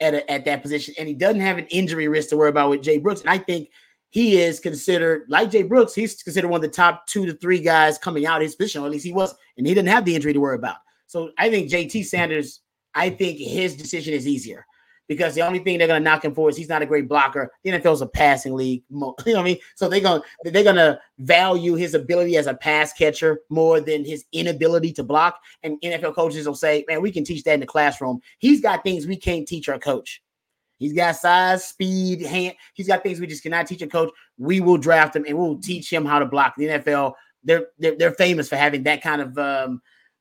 at, 0.00 0.14
a, 0.14 0.30
at 0.30 0.44
that 0.44 0.62
position. 0.62 0.94
And 0.98 1.08
he 1.08 1.14
doesn't 1.14 1.40
have 1.40 1.58
an 1.58 1.66
injury 1.66 2.06
risk 2.06 2.28
to 2.28 2.36
worry 2.36 2.48
about 2.48 2.70
with 2.70 2.82
Jay 2.82 2.98
Brooks. 2.98 3.22
And 3.22 3.30
I 3.30 3.38
think 3.38 3.70
he 4.10 4.40
is 4.40 4.60
considered, 4.60 5.24
like 5.28 5.50
Jay 5.50 5.64
Brooks, 5.64 5.94
he's 5.94 6.22
considered 6.22 6.48
one 6.48 6.58
of 6.58 6.62
the 6.62 6.68
top 6.68 7.08
two 7.08 7.26
to 7.26 7.34
three 7.34 7.58
guys 7.58 7.98
coming 7.98 8.24
out 8.24 8.36
of 8.36 8.44
his 8.44 8.54
position, 8.54 8.82
or 8.82 8.86
at 8.86 8.92
least 8.92 9.04
he 9.04 9.12
was, 9.12 9.34
and 9.58 9.66
he 9.66 9.74
didn't 9.74 9.88
have 9.88 10.04
the 10.04 10.14
injury 10.14 10.32
to 10.32 10.38
worry 10.38 10.54
about. 10.54 10.76
So 11.08 11.32
I 11.36 11.50
think 11.50 11.68
JT 11.68 12.04
Sanders, 12.06 12.60
I 12.94 13.10
think 13.10 13.38
his 13.38 13.74
decision 13.74 14.14
is 14.14 14.28
easier 14.28 14.64
because 15.08 15.34
the 15.34 15.42
only 15.42 15.58
thing 15.58 15.78
they're 15.78 15.86
gonna 15.86 16.00
knock 16.00 16.24
him 16.24 16.34
for 16.34 16.48
is 16.48 16.56
he's 16.56 16.68
not 16.68 16.82
a 16.82 16.86
great 16.86 17.08
blocker. 17.08 17.52
The 17.62 17.70
NFL 17.70 17.94
is 17.94 18.00
a 18.00 18.06
passing 18.06 18.54
league, 18.54 18.82
you 18.90 18.98
know 18.98 19.14
what 19.16 19.36
I 19.36 19.42
mean? 19.42 19.58
So 19.74 19.88
they're 19.88 20.00
gonna 20.00 20.22
they're 20.44 20.64
gonna 20.64 20.98
value 21.18 21.74
his 21.74 21.94
ability 21.94 22.36
as 22.36 22.46
a 22.46 22.54
pass 22.54 22.92
catcher 22.92 23.40
more 23.50 23.80
than 23.80 24.04
his 24.04 24.24
inability 24.32 24.92
to 24.94 25.02
block. 25.02 25.40
And 25.62 25.80
NFL 25.80 26.14
coaches 26.14 26.46
will 26.46 26.54
say, 26.54 26.84
"Man, 26.88 27.02
we 27.02 27.12
can 27.12 27.24
teach 27.24 27.44
that 27.44 27.54
in 27.54 27.60
the 27.60 27.66
classroom." 27.66 28.20
He's 28.38 28.60
got 28.60 28.82
things 28.82 29.06
we 29.06 29.16
can't 29.16 29.46
teach 29.46 29.68
our 29.68 29.78
coach. 29.78 30.22
He's 30.78 30.92
got 30.92 31.16
size, 31.16 31.64
speed, 31.64 32.22
hand. 32.22 32.54
He's 32.74 32.86
got 32.86 33.02
things 33.02 33.18
we 33.18 33.26
just 33.26 33.42
cannot 33.42 33.66
teach 33.66 33.82
a 33.82 33.86
coach. 33.86 34.10
We 34.38 34.60
will 34.60 34.76
draft 34.76 35.16
him 35.16 35.24
and 35.26 35.36
we'll 35.36 35.58
teach 35.58 35.90
him 35.90 36.04
how 36.04 36.18
to 36.18 36.26
block. 36.26 36.54
The 36.56 36.66
NFL, 36.66 37.14
they're 37.44 37.68
they're, 37.78 37.96
they're 37.96 38.12
famous 38.12 38.48
for 38.48 38.56
having 38.56 38.82
that 38.82 39.02
kind 39.02 39.22
of 39.22 39.38
um, 39.38 39.80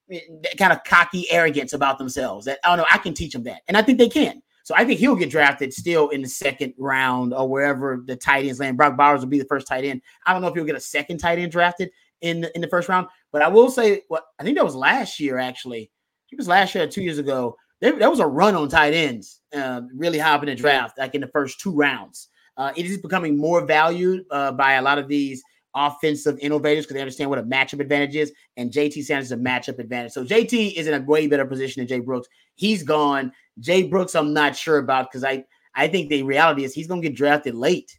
that 0.09 0.57
kind 0.57 0.71
of 0.71 0.83
cocky 0.83 1.29
arrogance 1.31 1.73
about 1.73 1.97
themselves. 1.97 2.45
That 2.45 2.59
oh 2.65 2.75
no, 2.75 2.85
I 2.91 2.97
can 2.99 3.13
teach 3.13 3.33
them 3.33 3.43
that, 3.43 3.61
and 3.67 3.75
I 3.75 3.81
think 3.81 3.97
they 3.97 4.09
can. 4.09 4.41
So 4.65 4.73
I 4.75 4.83
think 4.83 4.99
he'll 4.99 5.15
get 5.15 5.29
drafted 5.29 5.71
still 5.71 6.09
in 6.09 6.23
the 6.23 6.27
second 6.27 6.73
round 6.79 7.35
or 7.35 7.47
wherever 7.47 8.03
the 8.03 8.15
tight 8.15 8.45
ends 8.45 8.59
land. 8.59 8.77
Brock 8.77 8.97
Bowers 8.97 9.21
will 9.21 9.27
be 9.27 9.37
the 9.37 9.45
first 9.45 9.67
tight 9.67 9.85
end. 9.85 10.01
I 10.25 10.33
don't 10.33 10.41
know 10.41 10.47
if 10.47 10.55
he'll 10.55 10.65
get 10.65 10.75
a 10.75 10.79
second 10.79 11.19
tight 11.19 11.37
end 11.37 11.51
drafted 11.51 11.91
in 12.21 12.41
the, 12.41 12.55
in 12.55 12.61
the 12.61 12.67
first 12.67 12.89
round, 12.89 13.05
but 13.31 13.43
I 13.43 13.47
will 13.47 13.69
say 13.69 14.01
what 14.07 14.23
I 14.39 14.43
think 14.43 14.57
that 14.57 14.65
was 14.65 14.73
last 14.73 15.19
year 15.19 15.37
actually. 15.37 15.91
It 16.31 16.37
was 16.37 16.47
last 16.47 16.73
year 16.73 16.87
two 16.87 17.03
years 17.03 17.19
ago. 17.19 17.55
There, 17.79 17.93
there 17.99 18.09
was 18.09 18.19
a 18.19 18.25
run 18.25 18.55
on 18.55 18.67
tight 18.67 18.95
ends, 18.95 19.41
uh, 19.55 19.81
really 19.93 20.17
high 20.17 20.33
up 20.33 20.41
in 20.41 20.47
the 20.47 20.55
draft, 20.55 20.97
like 20.97 21.13
in 21.13 21.21
the 21.21 21.27
first 21.27 21.59
two 21.59 21.75
rounds. 21.75 22.29
Uh, 22.57 22.71
it 22.75 22.87
is 22.87 22.97
becoming 22.97 23.37
more 23.37 23.67
valued 23.67 24.25
uh, 24.31 24.51
by 24.51 24.73
a 24.73 24.81
lot 24.81 24.97
of 24.97 25.07
these 25.07 25.43
offensive 25.75 26.39
innovators 26.39 26.85
because 26.85 26.95
they 26.95 27.01
understand 27.01 27.29
what 27.29 27.37
a 27.37 27.43
matchup 27.43 27.81
advantage 27.81 28.15
is. 28.15 28.33
And 28.57 28.71
JT 28.71 29.03
Sanders 29.03 29.27
is 29.27 29.31
a 29.33 29.37
matchup 29.37 29.77
advantage. 29.77 30.13
So 30.13 30.25
JT 30.25 30.73
is 30.73 30.87
in 30.87 30.93
a 30.95 31.05
way 31.05 31.27
better 31.27 31.45
position 31.45 31.81
than 31.81 31.87
Jay 31.87 31.99
Brooks. 31.99 32.27
He's 32.55 32.81
gone. 32.81 33.31
Jay 33.59 33.83
Brooks, 33.83 34.15
I'm 34.15 34.33
not 34.33 34.55
sure 34.55 34.77
about 34.77 35.11
because 35.11 35.23
I 35.23 35.45
I 35.75 35.87
think 35.87 36.09
the 36.09 36.23
reality 36.23 36.63
is 36.63 36.73
he's 36.73 36.87
going 36.87 37.01
to 37.01 37.07
get 37.07 37.17
drafted 37.17 37.55
late 37.55 37.97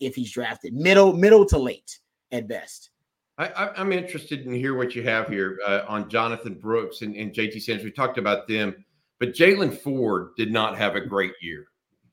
if 0.00 0.14
he's 0.14 0.30
drafted 0.30 0.74
middle 0.74 1.12
middle 1.12 1.44
to 1.46 1.58
late 1.58 2.00
at 2.32 2.48
best. 2.48 2.90
I, 3.38 3.70
I'm 3.76 3.92
interested 3.92 4.46
in 4.46 4.52
hear 4.52 4.74
what 4.74 4.96
you 4.96 5.04
have 5.04 5.28
here 5.28 5.58
uh, 5.64 5.82
on 5.86 6.10
Jonathon 6.10 6.54
Brooks 6.54 7.02
and, 7.02 7.14
and, 7.14 7.32
JT 7.32 7.62
Sanders. 7.62 7.84
We 7.84 7.92
talked 7.92 8.18
about 8.18 8.48
them, 8.48 8.84
but 9.20 9.32
Jaylan 9.32 9.78
Ford 9.78 10.30
did 10.36 10.50
not 10.50 10.76
have 10.76 10.96
a 10.96 11.00
great 11.00 11.34
year 11.40 11.66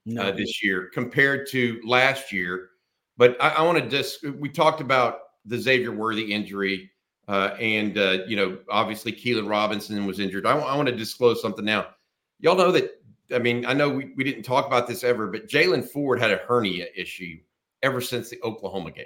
no. 0.05 0.21
uh, 0.21 0.31
this 0.31 0.63
year 0.63 0.91
compared 0.93 1.49
to 1.49 1.81
last 1.83 2.31
year. 2.31 2.69
But 3.17 3.37
I, 3.41 3.49
I 3.49 3.61
want 3.63 3.79
to 3.79 3.89
just 3.89 4.23
we 4.37 4.49
talked 4.49 4.81
about 4.81 5.19
the 5.45 5.57
Xavier 5.57 5.91
Worthy 5.91 6.31
injury, 6.31 6.91
uh, 7.27 7.55
and 7.59 7.97
uh, 7.97 8.19
you 8.27 8.35
know 8.35 8.59
obviously 8.69 9.11
Keilan 9.11 9.49
Robinson 9.49 10.05
was 10.05 10.19
injured. 10.19 10.45
I, 10.45 10.57
I 10.57 10.75
want 10.75 10.89
to 10.89 10.95
disclose 10.95 11.41
something 11.41 11.65
now. 11.65 11.87
Y'all 12.39 12.55
know 12.55 12.71
that. 12.71 13.01
I 13.33 13.39
mean, 13.39 13.65
I 13.65 13.73
know 13.73 13.89
we, 13.89 14.11
we 14.15 14.23
didn't 14.23 14.43
talk 14.43 14.67
about 14.67 14.87
this 14.87 15.03
ever, 15.03 15.27
but 15.27 15.47
Jaylan 15.47 15.89
Ford 15.89 16.19
had 16.19 16.31
a 16.31 16.37
hernia 16.37 16.87
issue 16.95 17.39
ever 17.81 17.99
since 17.99 18.29
the 18.29 18.39
Oklahoma 18.43 18.91
game. 18.91 19.05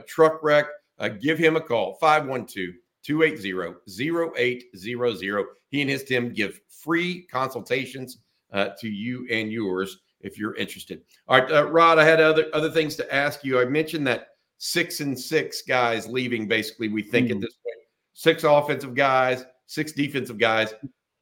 truck 0.06 0.40
wreck, 0.42 0.66
uh, 0.98 1.08
give 1.08 1.38
him 1.38 1.56
a 1.56 1.60
call 1.60 1.94
512 2.00 2.74
280 3.02 3.74
0800. 3.88 5.46
He 5.70 5.80
and 5.80 5.90
his 5.90 6.04
team 6.04 6.32
give 6.32 6.60
free 6.68 7.22
consultations 7.22 8.18
uh, 8.54 8.70
to 8.80 8.88
you 8.88 9.26
and 9.30 9.52
yours 9.52 9.98
if 10.20 10.38
you're 10.38 10.56
interested. 10.56 11.02
All 11.28 11.38
right, 11.38 11.52
uh, 11.52 11.70
Rod, 11.70 11.98
I 11.98 12.04
had 12.04 12.20
other 12.20 12.46
other 12.54 12.70
things 12.70 12.96
to 12.96 13.14
ask 13.14 13.44
you. 13.44 13.60
I 13.60 13.66
mentioned 13.66 14.06
that 14.06 14.28
six 14.56 15.00
and 15.00 15.18
six 15.18 15.62
guys 15.62 16.06
leaving. 16.06 16.48
Basically, 16.48 16.88
we 16.88 17.02
think 17.02 17.26
mm-hmm. 17.26 17.36
at 17.36 17.42
this 17.42 17.54
point, 17.54 17.76
six 18.14 18.44
offensive 18.44 18.94
guys, 18.94 19.44
six 19.66 19.92
defensive 19.92 20.38
guys. 20.38 20.72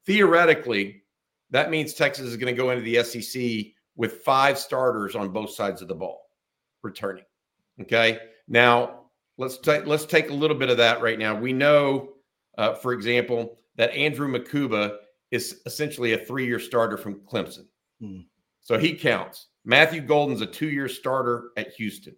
Theoretically, 0.07 1.03
that 1.51 1.71
means 1.71 1.95
Texas 1.95 2.27
is 2.27 2.37
going 2.37 2.55
to 2.55 2.61
go 2.61 2.71
into 2.71 2.83
the 2.83 3.03
SEC 3.03 3.73
with 3.97 4.23
five 4.23 4.59
starters 4.59 5.15
on 5.17 5.31
both 5.31 5.51
sides 5.51 5.83
of 5.83 5.89
the 5.89 5.95
ball 5.95 6.23
returning. 6.83 7.25
Okay. 7.81 8.19
Now 8.49 9.07
let's 9.39 9.59
take 9.59 9.87
let's 9.87 10.05
take 10.05 10.31
a 10.31 10.35
little 10.35 10.57
bit 10.57 10.71
of 10.71 10.77
that 10.77 11.01
right 11.01 11.19
now. 11.19 11.35
We 11.35 11.53
know, 11.53 12.11
uh, 12.59 12.75
for 12.75 12.93
example, 12.93 13.59
that 13.77 13.91
Andrew 13.93 14.29
Mukuba 14.29 14.97
is 15.33 15.61
essentially 15.67 16.13
a 16.13 16.19
three-year 16.19 16.61
starter 16.61 16.97
from 16.97 17.17
Clemson, 17.21 17.67
hmm. 18.01 18.21
so 18.61 18.79
he 18.79 18.95
counts. 18.95 19.49
Matthew 19.65 20.01
Golden's 20.01 20.41
a 20.41 20.47
two-year 20.47 20.89
starter 20.89 21.51
at 21.57 21.73
Houston, 21.73 22.15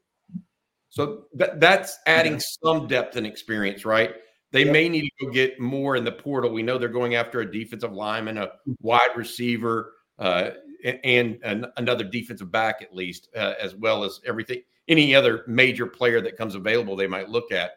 so 0.91 1.25
that, 1.35 1.61
that's 1.61 1.99
adding 2.07 2.39
some 2.39 2.87
depth 2.87 3.17
and 3.17 3.27
experience, 3.27 3.85
right? 3.87 4.15
They 4.53 4.65
yep. 4.65 4.73
may 4.73 4.89
need 4.89 5.03
to 5.03 5.27
go 5.27 5.33
get 5.33 5.59
more 5.59 5.97
in 5.97 6.05
the 6.05 6.13
portal. 6.13 6.53
We 6.53 6.63
know 6.63 6.79
they're 6.79 6.89
going 6.89 7.17
after 7.17 7.41
a 7.41 7.51
defensive 7.51 7.93
lineman, 7.93 8.39
a 8.39 8.51
hmm. 8.67 8.75
wide 8.81 9.17
receiver, 9.17 9.95
uh, 10.19 10.51
and, 10.85 11.39
and, 11.43 11.67
another 11.79 12.05
defensive 12.05 12.53
back 12.53 12.83
at 12.83 12.95
least, 12.95 13.29
uh, 13.35 13.55
as 13.61 13.75
well 13.75 14.05
as 14.05 14.21
everything 14.27 14.61
any 14.89 15.15
other 15.15 15.45
major 15.47 15.87
player 15.87 16.21
that 16.21 16.37
comes 16.37 16.55
available 16.55 16.95
they 16.95 17.07
might 17.07 17.29
look 17.29 17.53
at. 17.53 17.73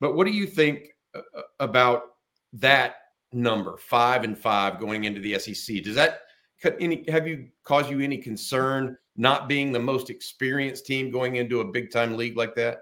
But 0.00 0.14
what 0.14 0.26
do 0.26 0.32
you 0.32 0.46
think 0.46 0.94
uh, 1.14 1.20
uh, 1.36 1.42
about 1.58 2.02
that 2.54 2.96
number, 3.32 3.76
five 3.76 4.24
and 4.24 4.36
five 4.36 4.78
going 4.80 5.04
into 5.04 5.20
the 5.20 5.38
SEC? 5.38 5.82
Does 5.82 5.94
that 5.94 6.20
cut 6.62 6.76
any 6.80 7.04
have 7.08 7.26
you 7.26 7.48
caused 7.64 7.90
you 7.90 8.00
any 8.00 8.18
concern 8.18 8.96
not 9.16 9.48
being 9.48 9.72
the 9.72 9.78
most 9.78 10.10
experienced 10.10 10.86
team 10.86 11.10
going 11.10 11.36
into 11.36 11.60
a 11.60 11.64
big 11.64 11.90
time 11.90 12.16
league 12.16 12.36
like 12.36 12.54
that? 12.54 12.78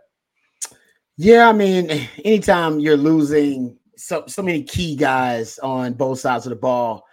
Yeah, 1.16 1.48
I 1.48 1.52
mean, 1.52 1.90
anytime 2.24 2.78
you're 2.78 2.96
losing 2.96 3.76
so 3.96 4.24
so 4.26 4.42
many 4.42 4.62
key 4.62 4.96
guys 4.96 5.58
on 5.58 5.94
both 5.94 6.20
sides 6.20 6.46
of 6.46 6.50
the 6.50 6.56
ball, 6.56 7.04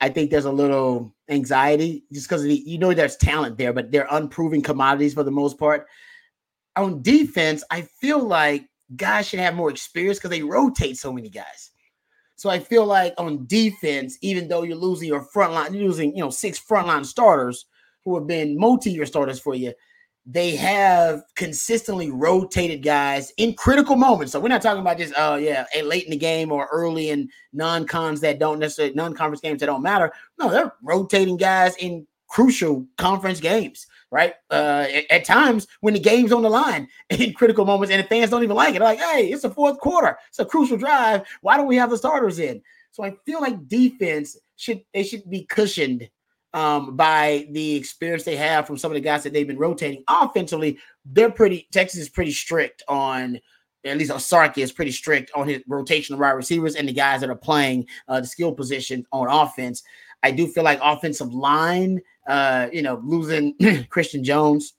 I 0.00 0.08
think 0.08 0.30
there's 0.30 0.46
a 0.46 0.52
little 0.52 1.14
anxiety 1.28 2.04
just 2.12 2.28
because 2.28 2.44
you 2.44 2.78
know 2.78 2.92
there's 2.92 3.16
talent 3.16 3.58
there, 3.58 3.72
but 3.72 3.92
they're 3.92 4.08
unproven 4.10 4.62
commodities 4.62 5.14
for 5.14 5.22
the 5.22 5.30
most 5.30 5.58
part. 5.58 5.86
On 6.76 7.02
defense, 7.02 7.62
I 7.70 7.82
feel 7.82 8.18
like 8.18 8.66
guys 8.96 9.28
should 9.28 9.40
have 9.40 9.54
more 9.54 9.70
experience 9.70 10.18
because 10.18 10.30
they 10.30 10.42
rotate 10.42 10.96
so 10.96 11.12
many 11.12 11.28
guys. 11.28 11.71
So 12.42 12.50
I 12.50 12.58
feel 12.58 12.84
like 12.84 13.14
on 13.18 13.46
defense, 13.46 14.18
even 14.20 14.48
though 14.48 14.64
you're 14.64 14.74
losing 14.76 15.06
your 15.06 15.22
front 15.22 15.52
line, 15.52 15.72
you're 15.74 15.86
losing, 15.86 16.10
you 16.16 16.24
know, 16.24 16.30
six 16.30 16.58
frontline 16.58 17.06
starters 17.06 17.66
who 18.04 18.16
have 18.16 18.26
been 18.26 18.58
multi-year 18.58 19.06
starters 19.06 19.38
for 19.38 19.54
you, 19.54 19.72
they 20.26 20.56
have 20.56 21.22
consistently 21.36 22.10
rotated 22.10 22.82
guys 22.82 23.32
in 23.36 23.54
critical 23.54 23.94
moments. 23.94 24.32
So 24.32 24.40
we're 24.40 24.48
not 24.48 24.60
talking 24.60 24.80
about 24.80 24.98
just 24.98 25.14
oh 25.16 25.36
yeah, 25.36 25.66
late 25.84 26.02
in 26.02 26.10
the 26.10 26.16
game 26.16 26.50
or 26.50 26.68
early 26.72 27.10
in 27.10 27.28
non-cons 27.52 28.20
that 28.22 28.40
don't 28.40 28.58
necessarily 28.58 28.96
non-conference 28.96 29.40
games 29.40 29.60
that 29.60 29.66
don't 29.66 29.80
matter. 29.80 30.10
No, 30.40 30.50
they're 30.50 30.72
rotating 30.82 31.36
guys 31.36 31.76
in 31.76 32.08
crucial 32.26 32.84
conference 32.98 33.38
games, 33.38 33.86
right? 34.12 34.34
Uh, 34.50 34.86
at, 35.10 35.24
times 35.24 35.66
when 35.80 35.94
the 35.94 36.00
game's 36.00 36.32
on 36.32 36.42
the 36.42 36.50
line 36.50 36.86
in 37.10 37.32
critical 37.32 37.64
moments, 37.64 37.90
and 37.90 38.04
the 38.04 38.08
fans 38.08 38.30
don't 38.30 38.44
even 38.44 38.54
like 38.54 38.76
it. 38.76 38.78
They're 38.78 38.88
like, 38.88 39.00
hey, 39.00 39.28
it's 39.32 39.42
the 39.42 39.50
fourth 39.50 39.80
quarter, 39.80 40.16
it's 40.28 40.38
a 40.38 40.44
crucial 40.44 40.76
drive. 40.76 41.22
Why 41.40 41.56
don't 41.56 41.66
we 41.66 41.76
have 41.76 41.90
the 41.90 41.98
starters 41.98 42.38
in? 42.38 42.62
So 42.92 43.02
I 43.02 43.16
feel 43.24 43.40
like 43.40 43.66
defense 43.66 44.36
should 44.56 44.82
they 44.92 45.02
should 45.02 45.28
be 45.28 45.44
cushioned 45.44 46.08
um, 46.52 46.94
by 46.94 47.48
the 47.50 47.74
experience 47.74 48.24
they 48.24 48.36
have 48.36 48.66
from 48.66 48.76
some 48.76 48.90
of 48.90 48.94
the 48.94 49.00
guys 49.00 49.22
that 49.22 49.32
they've 49.32 49.46
been 49.46 49.58
rotating. 49.58 50.04
Offensively, 50.08 50.78
they're 51.06 51.30
pretty. 51.30 51.66
Texas 51.72 52.00
is 52.00 52.08
pretty 52.08 52.32
strict 52.32 52.82
on. 52.86 53.40
At 53.84 53.98
least 53.98 54.16
Sark 54.20 54.58
is 54.58 54.70
pretty 54.70 54.92
strict 54.92 55.32
on 55.34 55.48
his 55.48 55.60
rotation 55.66 56.14
of 56.14 56.20
wide 56.20 56.30
receivers 56.32 56.76
and 56.76 56.88
the 56.88 56.92
guys 56.92 57.20
that 57.20 57.30
are 57.30 57.34
playing 57.34 57.88
uh, 58.06 58.20
the 58.20 58.26
skill 58.28 58.52
position 58.52 59.04
on 59.10 59.26
offense. 59.26 59.82
I 60.22 60.30
do 60.30 60.46
feel 60.46 60.64
like 60.64 60.78
offensive 60.82 61.32
line, 61.32 62.00
uh, 62.26 62.68
you 62.72 62.82
know, 62.82 63.00
losing 63.04 63.54
Christian 63.90 64.22
Jones 64.22 64.74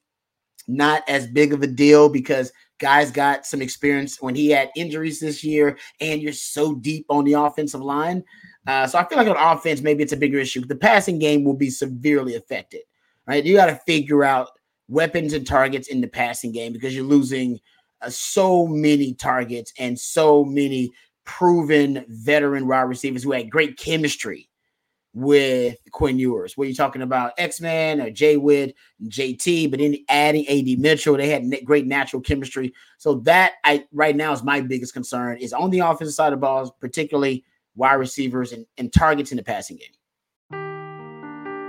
not 0.68 1.04
as 1.08 1.28
big 1.28 1.54
of 1.54 1.62
a 1.62 1.68
deal 1.68 2.10
because 2.10 2.52
guys 2.80 3.12
got 3.12 3.46
some 3.46 3.62
experience 3.62 4.22
when 4.22 4.36
he 4.36 4.50
had 4.50 4.70
injuries 4.76 5.20
this 5.20 5.44
year, 5.44 5.78
and 6.00 6.22
you're 6.22 6.34
so 6.34 6.76
deep 6.76 7.06
on 7.10 7.24
the 7.24 7.34
offensive 7.34 7.82
line. 7.82 8.24
Uh, 8.66 8.88
so 8.88 8.98
I 8.98 9.06
feel 9.08 9.18
like 9.18 9.28
on 9.28 9.58
offense, 9.58 9.82
maybe 9.82 10.04
it's 10.04 10.14
a 10.14 10.18
bigger 10.18 10.40
issue. 10.40 10.66
The 10.66 10.76
passing 10.76 11.20
game 11.20 11.44
will 11.44 11.56
be 11.56 11.70
severely 11.70 12.36
affected, 12.36 12.82
right? 13.28 13.44
You 13.44 13.56
got 13.56 13.66
to 13.68 13.82
figure 13.86 14.24
out 14.24 14.50
weapons 14.88 15.34
and 15.34 15.46
targets 15.46 15.88
in 15.88 16.02
the 16.02 16.08
passing 16.08 16.52
game 16.52 16.74
because 16.74 16.96
you're 16.96 17.06
losing 17.06 17.60
uh, 18.02 18.10
so 18.10 18.68
many 18.68 19.14
targets 19.14 19.74
and 19.80 20.00
so 20.00 20.46
many 20.46 20.92
proven 21.26 22.06
veteran 22.08 22.68
wide 22.68 22.82
receivers 22.82 23.24
who 23.24 23.32
had 23.32 23.50
great 23.50 23.78
chemistry 23.78 24.50
with 25.14 25.78
Quinn 25.92 26.18
Ewers. 26.18 26.58
Were 26.58 26.66
you 26.66 26.74
talking 26.74 27.04
about 27.04 27.34
X 27.38 27.62
Men 27.62 28.02
or 28.02 28.10
Jay 28.10 28.38
Wood, 28.38 28.74
JT, 29.06 29.70
but 29.70 29.80
then 29.80 29.98
adding 30.10 30.48
AD 30.48 30.80
Mitchell, 30.80 31.18
they 31.18 31.30
had 31.30 31.46
great 31.64 31.86
natural 31.86 32.22
chemistry. 32.22 32.74
So 32.98 33.16
that 33.22 33.54
I 33.64 33.86
right 33.92 34.16
now 34.16 34.34
is 34.34 34.44
my 34.44 34.62
biggest 34.62 34.94
concern 34.94 35.38
is 35.38 35.54
on 35.54 35.70
the 35.70 35.80
offensive 35.80 36.16
side 36.16 36.34
of 36.34 36.40
balls, 36.40 36.72
particularly 36.80 37.44
wide 37.76 37.94
receivers 37.94 38.52
and, 38.52 38.66
and 38.78 38.92
targets 38.92 39.32
in 39.32 39.38
the 39.38 39.44
passing 39.44 39.78
game. 39.78 39.88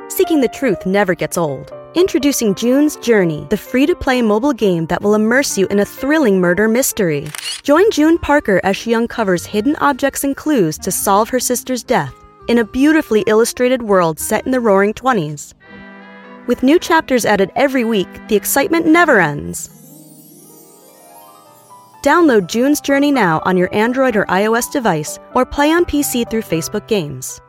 Seeking 0.08 0.40
the 0.40 0.48
truth 0.48 0.86
never 0.86 1.14
gets 1.14 1.36
old. 1.36 1.72
Introducing 1.94 2.54
June's 2.54 2.96
Journey, 2.96 3.46
the 3.50 3.56
free 3.56 3.86
to 3.86 3.94
play 3.94 4.20
mobile 4.20 4.52
game 4.52 4.86
that 4.86 5.00
will 5.00 5.14
immerse 5.14 5.56
you 5.56 5.66
in 5.68 5.78
a 5.78 5.84
thrilling 5.84 6.40
murder 6.40 6.66
mystery. 6.66 7.28
Join 7.62 7.88
June 7.90 8.18
Parker 8.18 8.60
as 8.64 8.76
she 8.76 8.94
uncovers 8.94 9.46
hidden 9.46 9.76
objects 9.76 10.24
and 10.24 10.36
clues 10.36 10.76
to 10.78 10.90
solve 10.90 11.28
her 11.28 11.40
sister's 11.40 11.82
death 11.82 12.23
in 12.48 12.58
a 12.58 12.64
beautifully 12.64 13.24
illustrated 13.26 13.82
world 13.82 14.18
set 14.18 14.44
in 14.44 14.52
the 14.52 14.60
roaring 14.60 14.92
20s. 14.92 15.54
With 16.46 16.62
new 16.62 16.78
chapters 16.78 17.24
added 17.24 17.50
every 17.56 17.84
week, 17.84 18.08
the 18.28 18.36
excitement 18.36 18.86
never 18.86 19.20
ends. 19.20 19.70
Download 22.02 22.46
June's 22.46 22.82
Journey 22.82 23.10
now 23.10 23.40
on 23.46 23.56
your 23.56 23.74
Android 23.74 24.14
or 24.14 24.26
iOS 24.26 24.70
device 24.70 25.18
or 25.34 25.46
play 25.46 25.72
on 25.72 25.86
PC 25.86 26.28
through 26.28 26.42
Facebook 26.42 26.86
Games. 26.86 27.40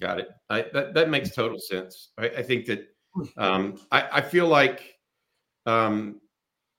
Got 0.00 0.20
it. 0.20 0.28
I, 0.48 0.66
that, 0.72 0.94
that 0.94 1.10
makes 1.10 1.34
total 1.34 1.58
sense. 1.58 2.10
I, 2.18 2.26
I 2.26 2.42
think 2.42 2.66
that 2.66 2.86
um, 3.36 3.80
I, 3.90 4.08
I, 4.12 4.20
feel 4.20 4.46
like 4.46 4.94
um, 5.66 6.20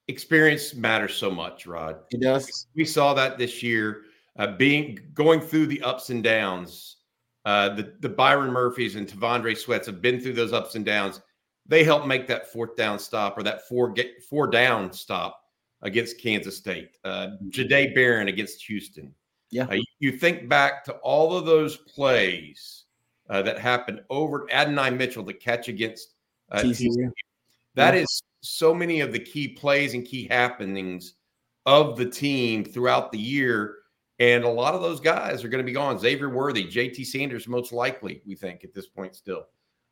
experience 0.08 0.74
matters 0.74 1.16
so 1.16 1.30
much, 1.30 1.68
Rod. 1.68 1.98
It 2.12 2.22
does. 2.22 2.68
We 2.76 2.86
saw 2.86 3.14
that 3.14 3.38
this 3.38 3.62
year 3.62 4.04
uh, 4.38 4.48
being 4.48 5.00
going 5.14 5.40
through 5.40 5.68
the 5.68 5.82
ups 5.82 6.10
and 6.10 6.24
downs. 6.24 6.98
Uh, 7.46 7.70
the 7.70 7.94
the 8.00 8.10
Byron 8.10 8.52
Murphys 8.52 8.96
and 8.96 9.08
T'Vondre 9.08 9.58
Sweats 9.58 9.86
have 9.88 10.02
been 10.02 10.20
through 10.20 10.34
those 10.34 10.54
ups 10.54 10.76
and 10.76 10.86
downs. 10.86 11.22
They 11.66 11.84
helped 11.84 12.08
make 12.08 12.28
that 12.28 12.52
fourth 12.52 12.76
down 12.76 13.00
stop 13.00 13.38
or 13.38 13.44
that 13.44 13.68
four 13.68 13.92
get 13.92 14.24
four 14.24 14.48
down 14.48 14.92
stop 14.94 15.42
against 15.82 16.20
Kansas 16.20 16.58
State. 16.58 16.98
Uh, 17.04 17.32
Jahdae 17.50 17.94
Barron 17.94 18.30
against 18.30 18.64
Houston. 18.66 19.14
Yeah, 19.52 19.66
uh, 19.66 19.74
you, 19.74 19.84
you, 20.00 20.12
think 20.14 20.50
back 20.50 20.84
to 20.86 20.94
all 21.04 21.38
of 21.38 21.46
those 21.46 21.78
plays 21.78 22.86
uh, 23.30 23.42
that 23.44 23.60
happened 23.60 24.02
over 24.10 24.48
Adonai 24.52 24.90
Mitchell 24.90 25.24
to 25.26 25.34
catch 25.34 25.68
against 25.68 26.16
uh, 26.52 26.62
TCU. 26.62 27.12
That 27.76 27.94
yeah. 27.94 28.02
is 28.02 28.22
so 28.42 28.74
many 28.74 29.02
of 29.02 29.12
the 29.12 29.20
key 29.20 29.50
plays 29.50 29.94
and 29.94 30.06
key 30.06 30.28
happenings 30.28 31.16
of 31.66 31.98
the 31.98 32.06
team 32.06 32.64
throughout 32.64 33.12
the 33.12 33.20
year 33.20 33.76
and 34.20 34.44
a 34.44 34.50
lot 34.50 34.76
of 34.76 34.82
those 34.82 35.00
guys 35.00 35.44
are 35.44 35.50
going 35.50 35.64
to 35.64 35.66
be 35.66 35.74
gone. 35.74 35.98
Xavier 35.98 36.30
Worthy, 36.30 36.66
JT 36.66 37.06
Sanders, 37.06 37.48
most 37.48 37.72
likely, 37.72 38.22
we 38.26 38.36
think 38.36 38.64
at 38.64 38.74
this 38.74 38.88
point 38.88 39.16
still. 39.16 39.46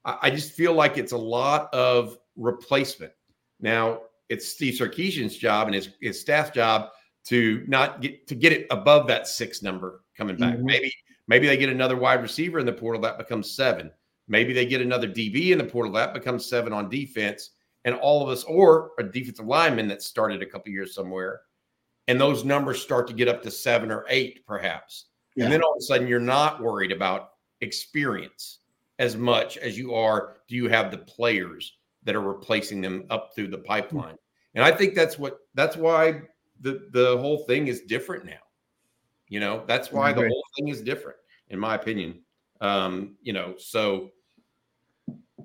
I, 0.05 0.17
I 0.23 0.29
just 0.29 0.53
feel 0.53 0.73
like 0.73 0.97
it's 0.97 1.11
a 1.11 1.17
lot 1.17 1.73
of 1.73 2.17
replacement. 2.35 3.13
Now, 3.59 4.01
it's 4.29 4.47
Steve 4.47 4.75
Sarkisian's 4.75 5.35
job 5.35 5.67
and 5.67 5.75
his, 5.75 5.89
his 6.01 6.19
staff 6.19 6.53
job 6.53 6.89
to 7.25 7.63
not 7.67 8.01
get 8.01 8.27
to 8.27 8.35
get 8.35 8.53
it 8.53 8.67
above 8.71 9.07
that 9.07 9.27
six 9.27 9.61
number 9.61 10.03
coming 10.17 10.37
back. 10.37 10.55
Mm-hmm. 10.55 10.65
Maybe 10.65 10.93
maybe 11.27 11.47
they 11.47 11.57
get 11.57 11.69
another 11.69 11.97
wide 11.97 12.21
receiver 12.21 12.59
in 12.59 12.65
the 12.65 12.73
portal 12.73 13.01
that 13.01 13.17
becomes 13.17 13.51
seven. 13.51 13.91
Maybe 14.27 14.53
they 14.53 14.65
get 14.65 14.81
another 14.81 15.07
DB 15.07 15.49
in 15.49 15.57
the 15.57 15.63
portal 15.63 15.91
that 15.93 16.13
becomes 16.13 16.45
seven 16.45 16.73
on 16.73 16.89
defense. 16.89 17.51
And 17.83 17.95
all 17.95 18.23
of 18.23 18.29
us, 18.29 18.43
or 18.43 18.91
a 18.99 19.03
defensive 19.03 19.47
lineman 19.47 19.87
that 19.87 20.03
started 20.03 20.41
a 20.41 20.45
couple 20.45 20.71
years 20.71 20.93
somewhere, 20.93 21.41
and 22.07 22.19
those 22.19 22.43
numbers 22.43 22.81
start 22.81 23.07
to 23.07 23.13
get 23.13 23.27
up 23.27 23.41
to 23.43 23.51
seven 23.51 23.91
or 23.91 24.05
eight, 24.09 24.45
perhaps. 24.45 25.05
Yeah. 25.35 25.45
And 25.45 25.53
then 25.53 25.61
all 25.61 25.73
of 25.73 25.77
a 25.77 25.81
sudden, 25.81 26.07
you're 26.07 26.19
not 26.19 26.61
worried 26.61 26.91
about 26.91 27.31
experience 27.61 28.59
as 28.99 29.15
much 29.15 29.57
as 29.57 29.77
you 29.77 29.93
are. 29.93 30.37
Do 30.47 30.55
you 30.55 30.67
have 30.69 30.91
the 30.91 30.97
players 30.97 31.77
that 32.03 32.15
are 32.15 32.21
replacing 32.21 32.81
them 32.81 33.05
up 33.09 33.31
through 33.35 33.47
the 33.47 33.59
pipeline? 33.59 34.17
And 34.55 34.63
I 34.63 34.71
think 34.71 34.95
that's 34.95 35.17
what 35.17 35.39
that's 35.53 35.77
why 35.77 36.21
the 36.59 36.87
the 36.91 37.17
whole 37.17 37.45
thing 37.45 37.67
is 37.67 37.81
different 37.81 38.25
now. 38.25 38.41
You 39.29 39.39
know, 39.39 39.63
that's 39.65 39.91
why 39.91 40.11
the 40.11 40.27
whole 40.27 40.43
thing 40.57 40.67
is 40.67 40.81
different, 40.81 41.17
in 41.49 41.57
my 41.57 41.75
opinion. 41.75 42.19
Um, 42.59 43.15
you 43.21 43.31
know, 43.31 43.55
so 43.57 44.11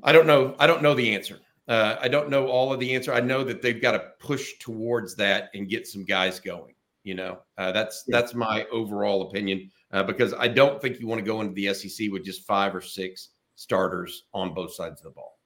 I 0.03 0.13
don't 0.13 0.27
know. 0.27 0.57
I 0.59 0.67
don't 0.67 0.83
know 0.83 0.95
the 0.95 1.15
answer. 1.15 1.39
Uh, 1.69 1.97
I 2.01 2.09
don't 2.09 2.31
know 2.31 2.47
all 2.47 2.73
of 2.73 2.81
the 2.81 2.95
answer. 2.95 3.13
I 3.13 3.21
know 3.21 3.43
that 3.45 3.61
they've 3.61 3.83
got 3.83 3.93
to 3.93 4.11
push 4.21 4.55
towards 4.61 5.17
that 5.17 5.51
and 5.55 5.69
get 5.69 5.87
some 5.87 6.05
guys 6.05 6.39
going. 6.39 6.75
You 7.03 7.15
know, 7.15 7.39
uh, 7.59 7.73
that's 7.73 8.05
yeah. 8.07 8.21
that's 8.21 8.35
my 8.35 8.65
overall 8.73 9.29
opinion 9.29 9.71
uh, 9.93 10.03
because 10.03 10.35
I 10.35 10.49
don't 10.49 10.81
think 10.81 10.99
you 10.99 11.07
want 11.07 11.21
to 11.21 11.25
go 11.25 11.41
into 11.41 11.55
the 11.55 11.73
SEC 11.73 12.11
with 12.11 12.25
just 12.25 12.47
five 12.47 12.75
or 12.75 12.81
six 12.81 13.31
starters 13.55 14.25
on 14.35 14.55
both 14.55 14.75
sides 14.75 15.01
of 15.01 15.05
the 15.05 15.11
ball. 15.11 15.39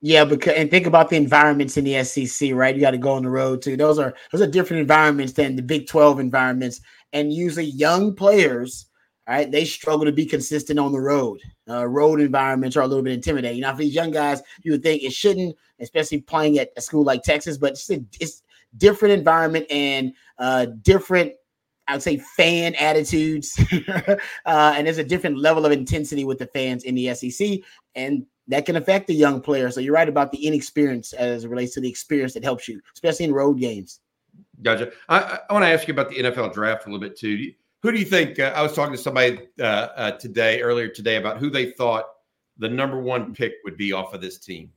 Yeah, 0.00 0.24
because 0.24 0.54
and 0.54 0.70
think 0.70 0.86
about 0.86 1.10
the 1.10 1.16
environments 1.16 1.76
in 1.76 1.84
the 1.84 2.04
SEC, 2.04 2.52
right? 2.52 2.74
You 2.74 2.80
got 2.80 2.92
to 2.92 2.98
go 2.98 3.12
on 3.12 3.24
the 3.24 3.30
road 3.30 3.62
too. 3.62 3.76
Those 3.76 3.98
are 3.98 4.14
those 4.30 4.40
are 4.40 4.46
different 4.46 4.80
environments 4.80 5.32
than 5.32 5.56
the 5.56 5.62
Big 5.62 5.88
Twelve 5.88 6.20
environments, 6.20 6.80
and 7.12 7.32
usually 7.32 7.64
young 7.64 8.14
players 8.14 8.86
right? 9.28 9.50
They 9.50 9.64
struggle 9.66 10.06
to 10.06 10.12
be 10.12 10.24
consistent 10.24 10.78
on 10.78 10.90
the 10.90 11.00
road. 11.00 11.42
Uh, 11.68 11.86
road 11.86 12.20
environments 12.20 12.76
are 12.76 12.82
a 12.82 12.86
little 12.86 13.02
bit 13.02 13.12
intimidating. 13.12 13.60
Now, 13.60 13.72
for 13.72 13.82
these 13.82 13.94
young 13.94 14.10
guys, 14.10 14.42
you 14.62 14.72
would 14.72 14.82
think 14.82 15.02
it 15.02 15.12
shouldn't, 15.12 15.54
especially 15.80 16.22
playing 16.22 16.58
at 16.58 16.72
a 16.76 16.80
school 16.80 17.04
like 17.04 17.22
Texas, 17.22 17.58
but 17.58 17.72
it's, 17.72 17.90
a, 17.90 18.02
it's 18.18 18.42
different 18.78 19.12
environment 19.12 19.66
and 19.70 20.14
uh, 20.38 20.66
different, 20.80 21.32
I 21.86 21.92
would 21.92 22.02
say, 22.02 22.16
fan 22.16 22.74
attitudes. 22.76 23.58
uh, 23.88 24.16
and 24.46 24.86
there's 24.86 24.98
a 24.98 25.04
different 25.04 25.38
level 25.38 25.66
of 25.66 25.72
intensity 25.72 26.24
with 26.24 26.38
the 26.38 26.46
fans 26.46 26.84
in 26.84 26.94
the 26.94 27.14
SEC. 27.14 27.60
And 27.94 28.24
that 28.48 28.64
can 28.64 28.76
affect 28.76 29.08
the 29.08 29.14
young 29.14 29.42
player. 29.42 29.70
So 29.70 29.80
you're 29.80 29.94
right 29.94 30.08
about 30.08 30.32
the 30.32 30.46
inexperience 30.46 31.12
as 31.12 31.44
it 31.44 31.50
relates 31.50 31.74
to 31.74 31.80
the 31.82 31.88
experience 31.88 32.32
that 32.32 32.42
helps 32.42 32.66
you, 32.66 32.80
especially 32.94 33.26
in 33.26 33.34
road 33.34 33.60
games. 33.60 34.00
Gotcha. 34.62 34.90
I, 35.10 35.38
I 35.48 35.52
want 35.52 35.64
to 35.64 35.68
ask 35.68 35.86
you 35.86 35.92
about 35.92 36.08
the 36.08 36.16
NFL 36.16 36.54
draft 36.54 36.86
a 36.86 36.88
little 36.88 36.98
bit 36.98 37.16
too. 37.16 37.52
Who 37.82 37.92
do 37.92 37.98
you 37.98 38.04
think? 38.04 38.38
Uh, 38.38 38.52
I 38.54 38.62
was 38.62 38.72
talking 38.72 38.94
to 38.94 38.98
somebody 38.98 39.38
uh, 39.60 39.62
uh, 39.62 40.10
today, 40.12 40.60
earlier 40.62 40.88
today, 40.88 41.16
about 41.16 41.38
who 41.38 41.50
they 41.50 41.70
thought 41.72 42.06
the 42.58 42.68
number 42.68 43.00
one 43.00 43.34
pick 43.34 43.54
would 43.64 43.76
be 43.76 43.92
off 43.92 44.14
of 44.14 44.20
this 44.20 44.38
team. 44.38 44.72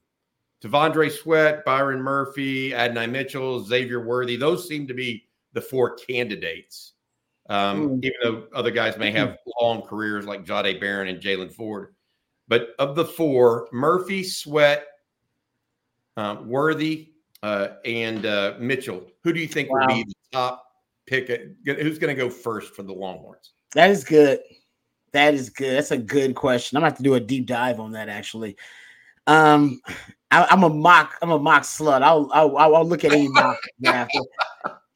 T'Vondre 0.64 1.12
Sweat, 1.12 1.66
Byron 1.66 2.00
Murphy, 2.00 2.74
Adonai 2.74 3.08
Mitchell, 3.08 3.64
Xavier 3.64 4.06
Worthy. 4.06 4.36
Those 4.36 4.68
seem 4.68 4.88
to 4.88 4.94
be 4.94 5.26
the 5.54 5.62
four 5.62 5.96
candidates. 5.96 6.94
Um, 7.50 7.90
mm. 7.90 8.06
Even 8.06 8.18
though 8.24 8.44
other 8.54 8.70
guys 8.70 8.98
may 8.98 9.12
have 9.12 9.38
long 9.60 9.82
careers 9.82 10.26
like 10.26 10.46
Jahdae 10.46 10.80
Barron 10.80 11.08
and 11.08 11.20
Jaylan 11.20 11.52
Ford. 11.52 11.96
But 12.48 12.76
of 12.78 12.96
the 12.96 13.06
four, 13.06 13.68
Murphy, 13.72 14.24
Sweat, 14.24 14.86
um, 16.18 16.48
Worthy, 16.48 17.10
uh, 17.42 17.70
and 17.84 18.26
uh, 18.28 18.54
Mitchell, 18.60 19.08
who 19.24 19.34
do 19.34 19.40
you 19.40 19.48
think 19.48 19.72
wow. 19.72 19.80
will 19.80 19.96
be 19.96 20.04
the 20.04 20.14
top 20.32 20.71
pick 21.06 21.30
it. 21.30 21.56
Who's 21.66 22.00
going 22.00 22.16
to 22.16 22.22
go 22.22 22.30
first 22.30 22.74
for 22.74 22.84
the 22.84 22.94
Longhorns? 22.94 23.54
That 23.74 23.90
is 23.90 24.04
good. 24.04 24.40
That 25.14 25.34
is 25.34 25.50
good. 25.50 25.78
That's 25.78 25.92
a 25.92 25.98
good 25.98 26.36
question. 26.36 26.78
I'm 26.78 26.82
going 26.82 26.92
to 26.92 26.94
have 26.94 26.98
to 26.98 27.04
do 27.04 27.16
a 27.16 27.20
deep 27.20 27.46
dive 27.46 27.80
on 27.80 27.92
that 27.94 28.10
actually. 28.10 28.58
Um, 29.28 29.82
I, 30.32 30.48
am 30.50 30.64
a 30.64 30.70
mock. 30.70 31.18
I'm 31.22 31.32
a 31.32 31.40
mock 31.40 31.64
slut. 31.64 32.02
I'll 32.02 32.30
I'll, 32.34 32.58
I'll 32.58 32.88
look 32.88 33.04
at 33.04 33.12
any 33.12 33.28
mock 33.28 33.58
draft. 33.82 34.18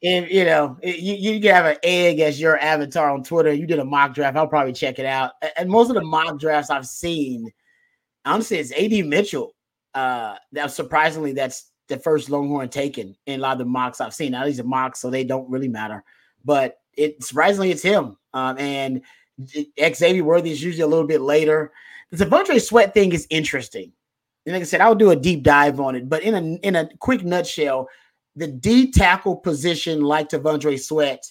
And 0.02 0.28
you 0.30 0.44
know, 0.44 0.78
you, 0.82 1.14
you 1.14 1.52
have 1.52 1.66
an 1.66 1.76
egg 1.82 2.20
as 2.20 2.40
your 2.40 2.58
avatar 2.58 3.10
on 3.10 3.22
Twitter. 3.22 3.52
You 3.52 3.66
did 3.66 3.78
a 3.78 3.84
mock 3.84 4.14
draft. 4.14 4.36
I'll 4.36 4.48
probably 4.48 4.72
check 4.72 4.98
it 4.98 5.06
out. 5.06 5.32
And 5.56 5.68
most 5.70 5.88
of 5.88 5.94
the 5.94 6.04
mock 6.04 6.38
drafts 6.38 6.70
I've 6.70 6.86
seen, 6.86 7.50
honestly, 8.24 8.58
it's 8.58 8.72
AD 8.72 9.06
Mitchell. 9.06 9.54
Uh, 9.94 10.36
that 10.52 10.70
surprisingly, 10.70 11.32
that's 11.32 11.70
the 11.88 11.98
first 11.98 12.30
Longhorn 12.30 12.68
taken 12.68 13.16
in 13.26 13.40
a 13.40 13.42
lot 13.42 13.52
of 13.52 13.58
the 13.58 13.64
mocks 13.64 14.00
I've 14.00 14.14
seen. 14.14 14.32
Now 14.32 14.44
these 14.44 14.60
are 14.60 14.64
mocks, 14.64 15.00
so 15.00 15.10
they 15.10 15.24
don't 15.24 15.48
really 15.50 15.68
matter. 15.68 16.02
But 16.44 16.78
it 16.94 17.22
surprisingly, 17.22 17.70
it's 17.70 17.82
him. 17.82 18.16
Um, 18.34 18.58
and 18.58 19.02
Xavier 19.94 20.24
Worthy 20.24 20.50
is 20.50 20.62
usually 20.62 20.82
a 20.82 20.86
little 20.86 21.06
bit 21.06 21.20
later. 21.20 21.72
The 22.10 22.24
T'Vondre 22.24 22.60
Sweat 22.60 22.94
thing 22.94 23.12
is 23.12 23.26
interesting. 23.30 23.92
And 24.46 24.54
like 24.54 24.62
I 24.62 24.64
said, 24.64 24.80
I'll 24.80 24.94
do 24.94 25.10
a 25.10 25.16
deep 25.16 25.42
dive 25.42 25.80
on 25.80 25.96
it. 25.96 26.08
But 26.08 26.22
in 26.22 26.34
a 26.34 26.66
in 26.66 26.76
a 26.76 26.88
quick 26.98 27.24
nutshell, 27.24 27.88
the 28.36 28.46
D 28.46 28.92
tackle 28.92 29.36
position, 29.36 30.02
like 30.02 30.28
T'Vondre 30.28 30.78
Sweat, 30.78 31.24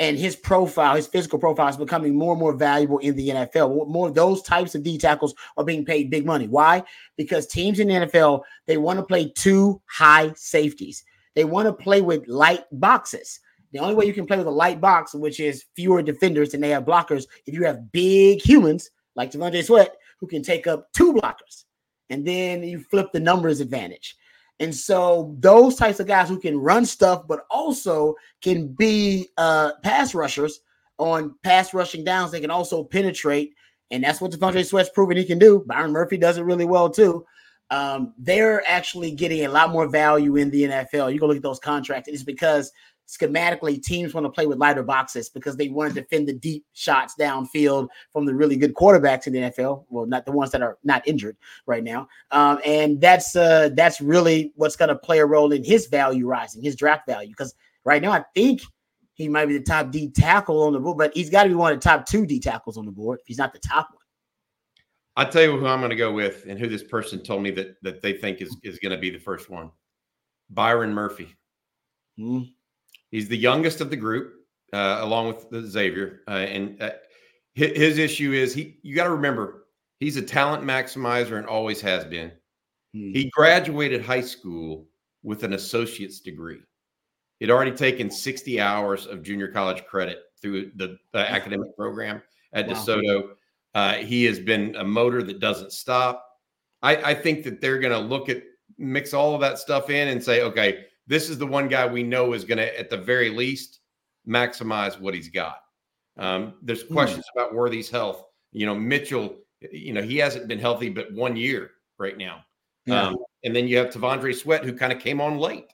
and 0.00 0.18
his 0.18 0.34
profile, 0.34 0.96
his 0.96 1.06
physical 1.06 1.38
profile 1.38 1.68
is 1.68 1.76
becoming 1.76 2.14
more 2.14 2.32
and 2.32 2.40
more 2.40 2.54
valuable 2.54 2.98
in 2.98 3.14
the 3.16 3.28
NFL. 3.28 3.86
More 3.86 4.08
of 4.08 4.14
those 4.14 4.42
types 4.42 4.74
of 4.74 4.82
D 4.82 4.96
tackles 4.96 5.34
are 5.58 5.64
being 5.64 5.84
paid 5.84 6.10
big 6.10 6.24
money. 6.24 6.48
Why? 6.48 6.82
Because 7.18 7.46
teams 7.46 7.78
in 7.80 7.88
the 7.88 7.94
NFL, 7.94 8.40
they 8.66 8.78
want 8.78 8.98
to 8.98 9.04
play 9.04 9.30
two 9.36 9.80
high 9.84 10.32
safeties. 10.36 11.04
They 11.34 11.44
want 11.44 11.66
to 11.66 11.74
play 11.74 12.00
with 12.00 12.26
light 12.26 12.64
boxes. 12.72 13.40
The 13.72 13.78
only 13.78 13.94
way 13.94 14.06
you 14.06 14.14
can 14.14 14.26
play 14.26 14.38
with 14.38 14.46
a 14.46 14.50
light 14.50 14.80
box, 14.80 15.14
which 15.14 15.38
is 15.38 15.66
fewer 15.76 16.00
defenders 16.00 16.52
than 16.52 16.62
they 16.62 16.70
have 16.70 16.86
blockers, 16.86 17.26
if 17.46 17.52
you 17.52 17.64
have 17.66 17.92
big 17.92 18.40
humans 18.40 18.90
like 19.16 19.30
T'Vondre 19.30 19.62
Sweat, 19.62 19.96
who 20.18 20.26
can 20.26 20.42
take 20.42 20.66
up 20.66 20.90
two 20.94 21.12
blockers. 21.12 21.64
And 22.08 22.26
then 22.26 22.62
you 22.62 22.80
flip 22.80 23.08
the 23.12 23.20
numbers 23.20 23.60
advantage. 23.60 24.16
And 24.60 24.74
so 24.74 25.34
those 25.40 25.76
types 25.76 26.00
of 26.00 26.06
guys 26.06 26.28
who 26.28 26.38
can 26.38 26.56
run 26.56 26.84
stuff, 26.84 27.26
but 27.26 27.46
also 27.50 28.14
can 28.42 28.68
be 28.68 29.28
uh, 29.38 29.72
pass 29.82 30.14
rushers 30.14 30.60
on 30.98 31.34
pass 31.42 31.72
rushing 31.72 32.04
downs, 32.04 32.30
they 32.30 32.40
can 32.40 32.50
also 32.50 32.84
penetrate. 32.84 33.54
And 33.90 34.04
that's 34.04 34.20
what 34.20 34.30
T'Vondre 34.30 34.64
Sweat's 34.64 34.90
proven 34.90 35.16
he 35.16 35.24
can 35.24 35.38
do. 35.38 35.64
Byron 35.66 35.92
Murphy 35.92 36.18
does 36.18 36.36
it 36.36 36.44
really 36.44 36.66
well 36.66 36.90
too. 36.90 37.24
Um, 37.70 38.12
they're 38.18 38.62
actually 38.68 39.12
getting 39.12 39.46
a 39.46 39.48
lot 39.48 39.70
more 39.70 39.88
value 39.88 40.36
in 40.36 40.50
the 40.50 40.64
NFL. 40.64 41.12
You 41.12 41.18
go 41.18 41.26
look 41.26 41.36
at 41.36 41.42
those 41.42 41.58
contracts, 41.58 42.08
it's 42.08 42.22
because 42.22 42.70
schematically 43.10 43.82
teams 43.82 44.14
want 44.14 44.24
to 44.24 44.30
play 44.30 44.46
with 44.46 44.58
lighter 44.58 44.84
boxes 44.84 45.28
because 45.28 45.56
they 45.56 45.68
want 45.68 45.92
to 45.92 46.00
defend 46.00 46.28
the 46.28 46.32
deep 46.32 46.64
shots 46.74 47.14
downfield 47.18 47.88
from 48.12 48.24
the 48.24 48.34
really 48.34 48.56
good 48.56 48.72
quarterbacks 48.74 49.26
in 49.26 49.32
the 49.32 49.40
NFL. 49.40 49.84
Well, 49.88 50.06
not 50.06 50.24
the 50.24 50.32
ones 50.32 50.52
that 50.52 50.62
are 50.62 50.78
not 50.84 51.06
injured 51.08 51.36
right 51.66 51.82
now. 51.82 52.06
Um, 52.30 52.60
and 52.64 53.00
that's 53.00 53.34
uh, 53.34 53.70
that's 53.74 54.00
really 54.00 54.52
what's 54.54 54.76
going 54.76 54.90
to 54.90 54.94
play 54.94 55.18
a 55.18 55.26
role 55.26 55.50
in 55.52 55.64
his 55.64 55.88
value 55.88 56.26
rising, 56.26 56.62
his 56.62 56.76
draft 56.76 57.06
value. 57.06 57.30
Because 57.30 57.54
right 57.84 58.00
now, 58.00 58.12
I 58.12 58.24
think 58.34 58.62
he 59.14 59.28
might 59.28 59.46
be 59.46 59.58
the 59.58 59.64
top 59.64 59.90
D 59.90 60.08
tackle 60.08 60.62
on 60.62 60.72
the 60.72 60.80
board, 60.80 60.98
but 60.98 61.12
he's 61.12 61.30
got 61.30 61.42
to 61.42 61.48
be 61.48 61.54
one 61.56 61.72
of 61.72 61.80
the 61.80 61.84
top 61.84 62.06
two 62.06 62.24
D 62.24 62.38
tackles 62.38 62.78
on 62.78 62.86
the 62.86 62.92
board 62.92 63.18
if 63.20 63.26
he's 63.26 63.38
not 63.38 63.52
the 63.52 63.58
top 63.58 63.88
one. 63.92 63.98
I'll 65.16 65.28
tell 65.28 65.42
you 65.42 65.58
who 65.58 65.66
I'm 65.66 65.80
going 65.80 65.90
to 65.90 65.96
go 65.96 66.12
with 66.12 66.46
and 66.48 66.58
who 66.60 66.68
this 66.68 66.84
person 66.84 67.22
told 67.24 67.42
me 67.42 67.50
that 67.52 67.74
that 67.82 68.02
they 68.02 68.12
think 68.12 68.40
is, 68.40 68.56
is 68.62 68.78
going 68.78 68.92
to 68.92 68.98
be 68.98 69.10
the 69.10 69.18
first 69.18 69.50
one. 69.50 69.72
Byron 70.48 70.94
Murphy. 70.94 71.34
Mm-hmm. 72.18 72.50
He's 73.10 73.28
the 73.28 73.36
youngest 73.36 73.80
of 73.80 73.90
the 73.90 73.96
group, 73.96 74.34
uh, 74.72 74.98
along 75.00 75.28
with 75.28 75.66
Xavier. 75.66 76.20
Uh, 76.28 76.32
and 76.32 76.82
uh, 76.82 76.90
his, 77.54 77.76
his, 77.76 77.98
issue 77.98 78.32
is 78.32 78.54
he. 78.54 78.78
You 78.82 78.94
got 78.94 79.04
to 79.04 79.10
remember 79.10 79.66
he's 79.98 80.16
a 80.16 80.22
talent 80.22 80.64
maximizer 80.64 81.36
and 81.38 81.46
always 81.46 81.80
has 81.80 82.04
been. 82.04 82.32
Hmm. 82.94 83.12
He 83.12 83.30
graduated 83.34 84.04
high 84.04 84.20
school 84.20 84.86
with 85.22 85.44
an 85.44 85.52
associate's 85.52 86.20
degree. 86.20 86.60
He'd 87.40 87.50
already 87.50 87.72
taken 87.72 88.10
60 88.10 88.60
hours 88.60 89.06
of 89.06 89.22
junior 89.22 89.48
college 89.48 89.84
credit 89.86 90.18
through 90.40 90.72
the 90.76 90.98
academic 91.14 91.76
program 91.76 92.22
at 92.52 92.68
wow. 92.68 92.74
DeSoto. 92.74 93.28
Uh, 93.74 93.94
he 93.94 94.24
has 94.24 94.38
been 94.38 94.74
a 94.76 94.84
motor 94.84 95.22
that 95.22 95.40
doesn't 95.40 95.72
stop. 95.72 96.26
I, 96.82 96.96
I 96.96 97.14
think 97.14 97.44
that 97.44 97.60
they're 97.60 97.78
going 97.78 97.92
to 97.92 97.98
look 97.98 98.28
at 98.28 98.42
mix 98.78 99.14
all 99.14 99.34
of 99.34 99.40
that 99.40 99.58
stuff 99.58 99.90
in 99.90 100.08
and 100.08 100.22
say, 100.22 100.42
okay, 100.42 100.86
this 101.10 101.28
is 101.28 101.38
the 101.38 101.46
one 101.46 101.66
guy 101.66 101.86
we 101.86 102.04
know 102.04 102.34
is 102.34 102.44
going 102.44 102.58
to, 102.58 102.78
at 102.78 102.88
the 102.88 102.96
very 102.96 103.30
least, 103.30 103.80
maximize 104.26 104.98
what 104.98 105.12
he's 105.12 105.28
got. 105.28 105.56
Um, 106.16 106.54
there's 106.62 106.82
hmm. 106.82 106.94
questions 106.94 107.24
mm. 107.24 107.40
about 107.40 107.52
Worthy's 107.52 107.90
health. 107.90 108.24
You 108.52 108.64
know, 108.66 108.76
Mitchell, 108.76 109.36
you 109.72 109.92
know, 109.92 110.02
he 110.02 110.18
hasn't 110.18 110.46
been 110.46 110.60
healthy 110.60 110.88
but 110.88 111.12
one 111.12 111.34
year 111.34 111.72
right 111.98 112.16
now. 112.16 112.44
Yeah. 112.86 113.08
Um, 113.08 113.16
and 113.42 113.54
then 113.54 113.66
you 113.66 113.76
have 113.78 113.88
T'Vondre 113.88 114.34
Sweat, 114.34 114.64
who 114.64 114.72
kind 114.72 114.92
of 114.92 115.00
came 115.00 115.20
on 115.20 115.36
late. 115.36 115.66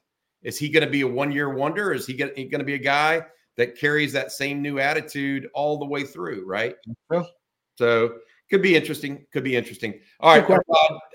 Is 0.42 0.58
he 0.58 0.70
going 0.70 0.84
to 0.84 0.90
be 0.90 1.02
a 1.02 1.06
one 1.06 1.30
year 1.30 1.50
wonder? 1.50 1.92
Is 1.92 2.06
he 2.06 2.14
going 2.14 2.34
to 2.34 2.64
be 2.64 2.74
a 2.74 2.78
guy 2.78 3.22
that 3.58 3.76
carries 3.76 4.14
that 4.14 4.32
same 4.32 4.62
new 4.62 4.78
attitude 4.78 5.50
all 5.52 5.78
the 5.78 5.84
way 5.84 6.04
through? 6.04 6.46
Right. 6.46 6.76
So 7.76 8.18
could 8.50 8.62
be 8.62 8.76
interesting. 8.76 9.26
Could 9.32 9.44
be 9.44 9.56
interesting. 9.56 10.00
All 10.20 10.38
right, 10.38 10.60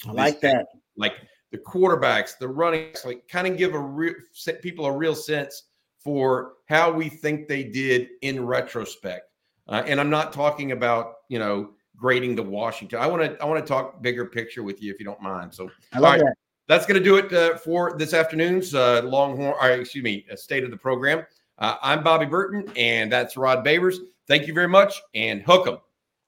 I 0.07 0.13
like 0.13 0.41
that. 0.43 0.67
Like 0.97 1.15
the 1.51 1.59
quarterbacks, 1.59 2.39
the 2.39 2.49
running, 2.49 2.95
like 3.05 3.27
kind 3.29 3.47
of 3.47 3.57
give 3.57 3.75
a 3.75 3.79
real 3.79 4.15
people 4.63 4.87
a 4.87 4.93
real 4.93 5.15
sense 5.15 5.65
for 5.99 6.53
how 6.67 6.93
we 6.93 7.09
think 7.09 7.49
they 7.49 7.65
did 7.65 8.09
in 8.23 8.45
retrospect. 8.45 9.31
Uh, 9.69 9.83
and 9.87 10.01
I'm 10.01 10.11
not 10.11 10.33
talking 10.33 10.73
about 10.73 11.15
you 11.29 11.39
know 11.39 11.71
grading 11.97 12.37
the 12.37 12.43
Washington. 12.43 13.01
I 13.01 13.07
want 13.07 13.23
to 13.23 13.43
I 13.43 13.47
want 13.47 13.65
to 13.65 13.69
talk 13.69 14.01
bigger 14.03 14.25
picture 14.27 14.63
with 14.63 14.83
you 14.83 14.93
if 14.93 14.99
you 14.99 15.05
don't 15.05 15.21
mind. 15.21 15.53
So 15.53 15.71
I 15.93 15.99
love 15.99 16.19
that. 16.19 16.35
That's 16.69 16.85
going 16.85 16.99
to 16.99 17.05
do 17.05 17.17
it 17.17 17.33
uh, 17.33 17.57
for 17.57 17.97
this 17.97 18.13
afternoon's 18.13 18.75
uh, 18.75 19.01
Longhorn, 19.03 19.55
or 19.59 19.71
excuse 19.71 20.05
me, 20.05 20.27
uh, 20.31 20.37
state 20.37 20.65
of 20.65 20.71
the 20.71 20.77
program. 20.77 21.25
Uh, 21.59 21.77
I'm 21.83 22.05
Bobby 22.05 22.27
Burton, 22.27 22.71
and 22.77 23.11
that's 23.11 23.37
Rod 23.39 23.65
Babers. 23.65 23.97
Thank 24.29 24.47
you 24.47 24.53
very 24.55 24.69
much 24.69 25.01
and 25.15 25.43
hook 25.43 25.67
'em. 25.67 25.79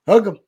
Hook 0.06 0.26
'em. 0.26 0.38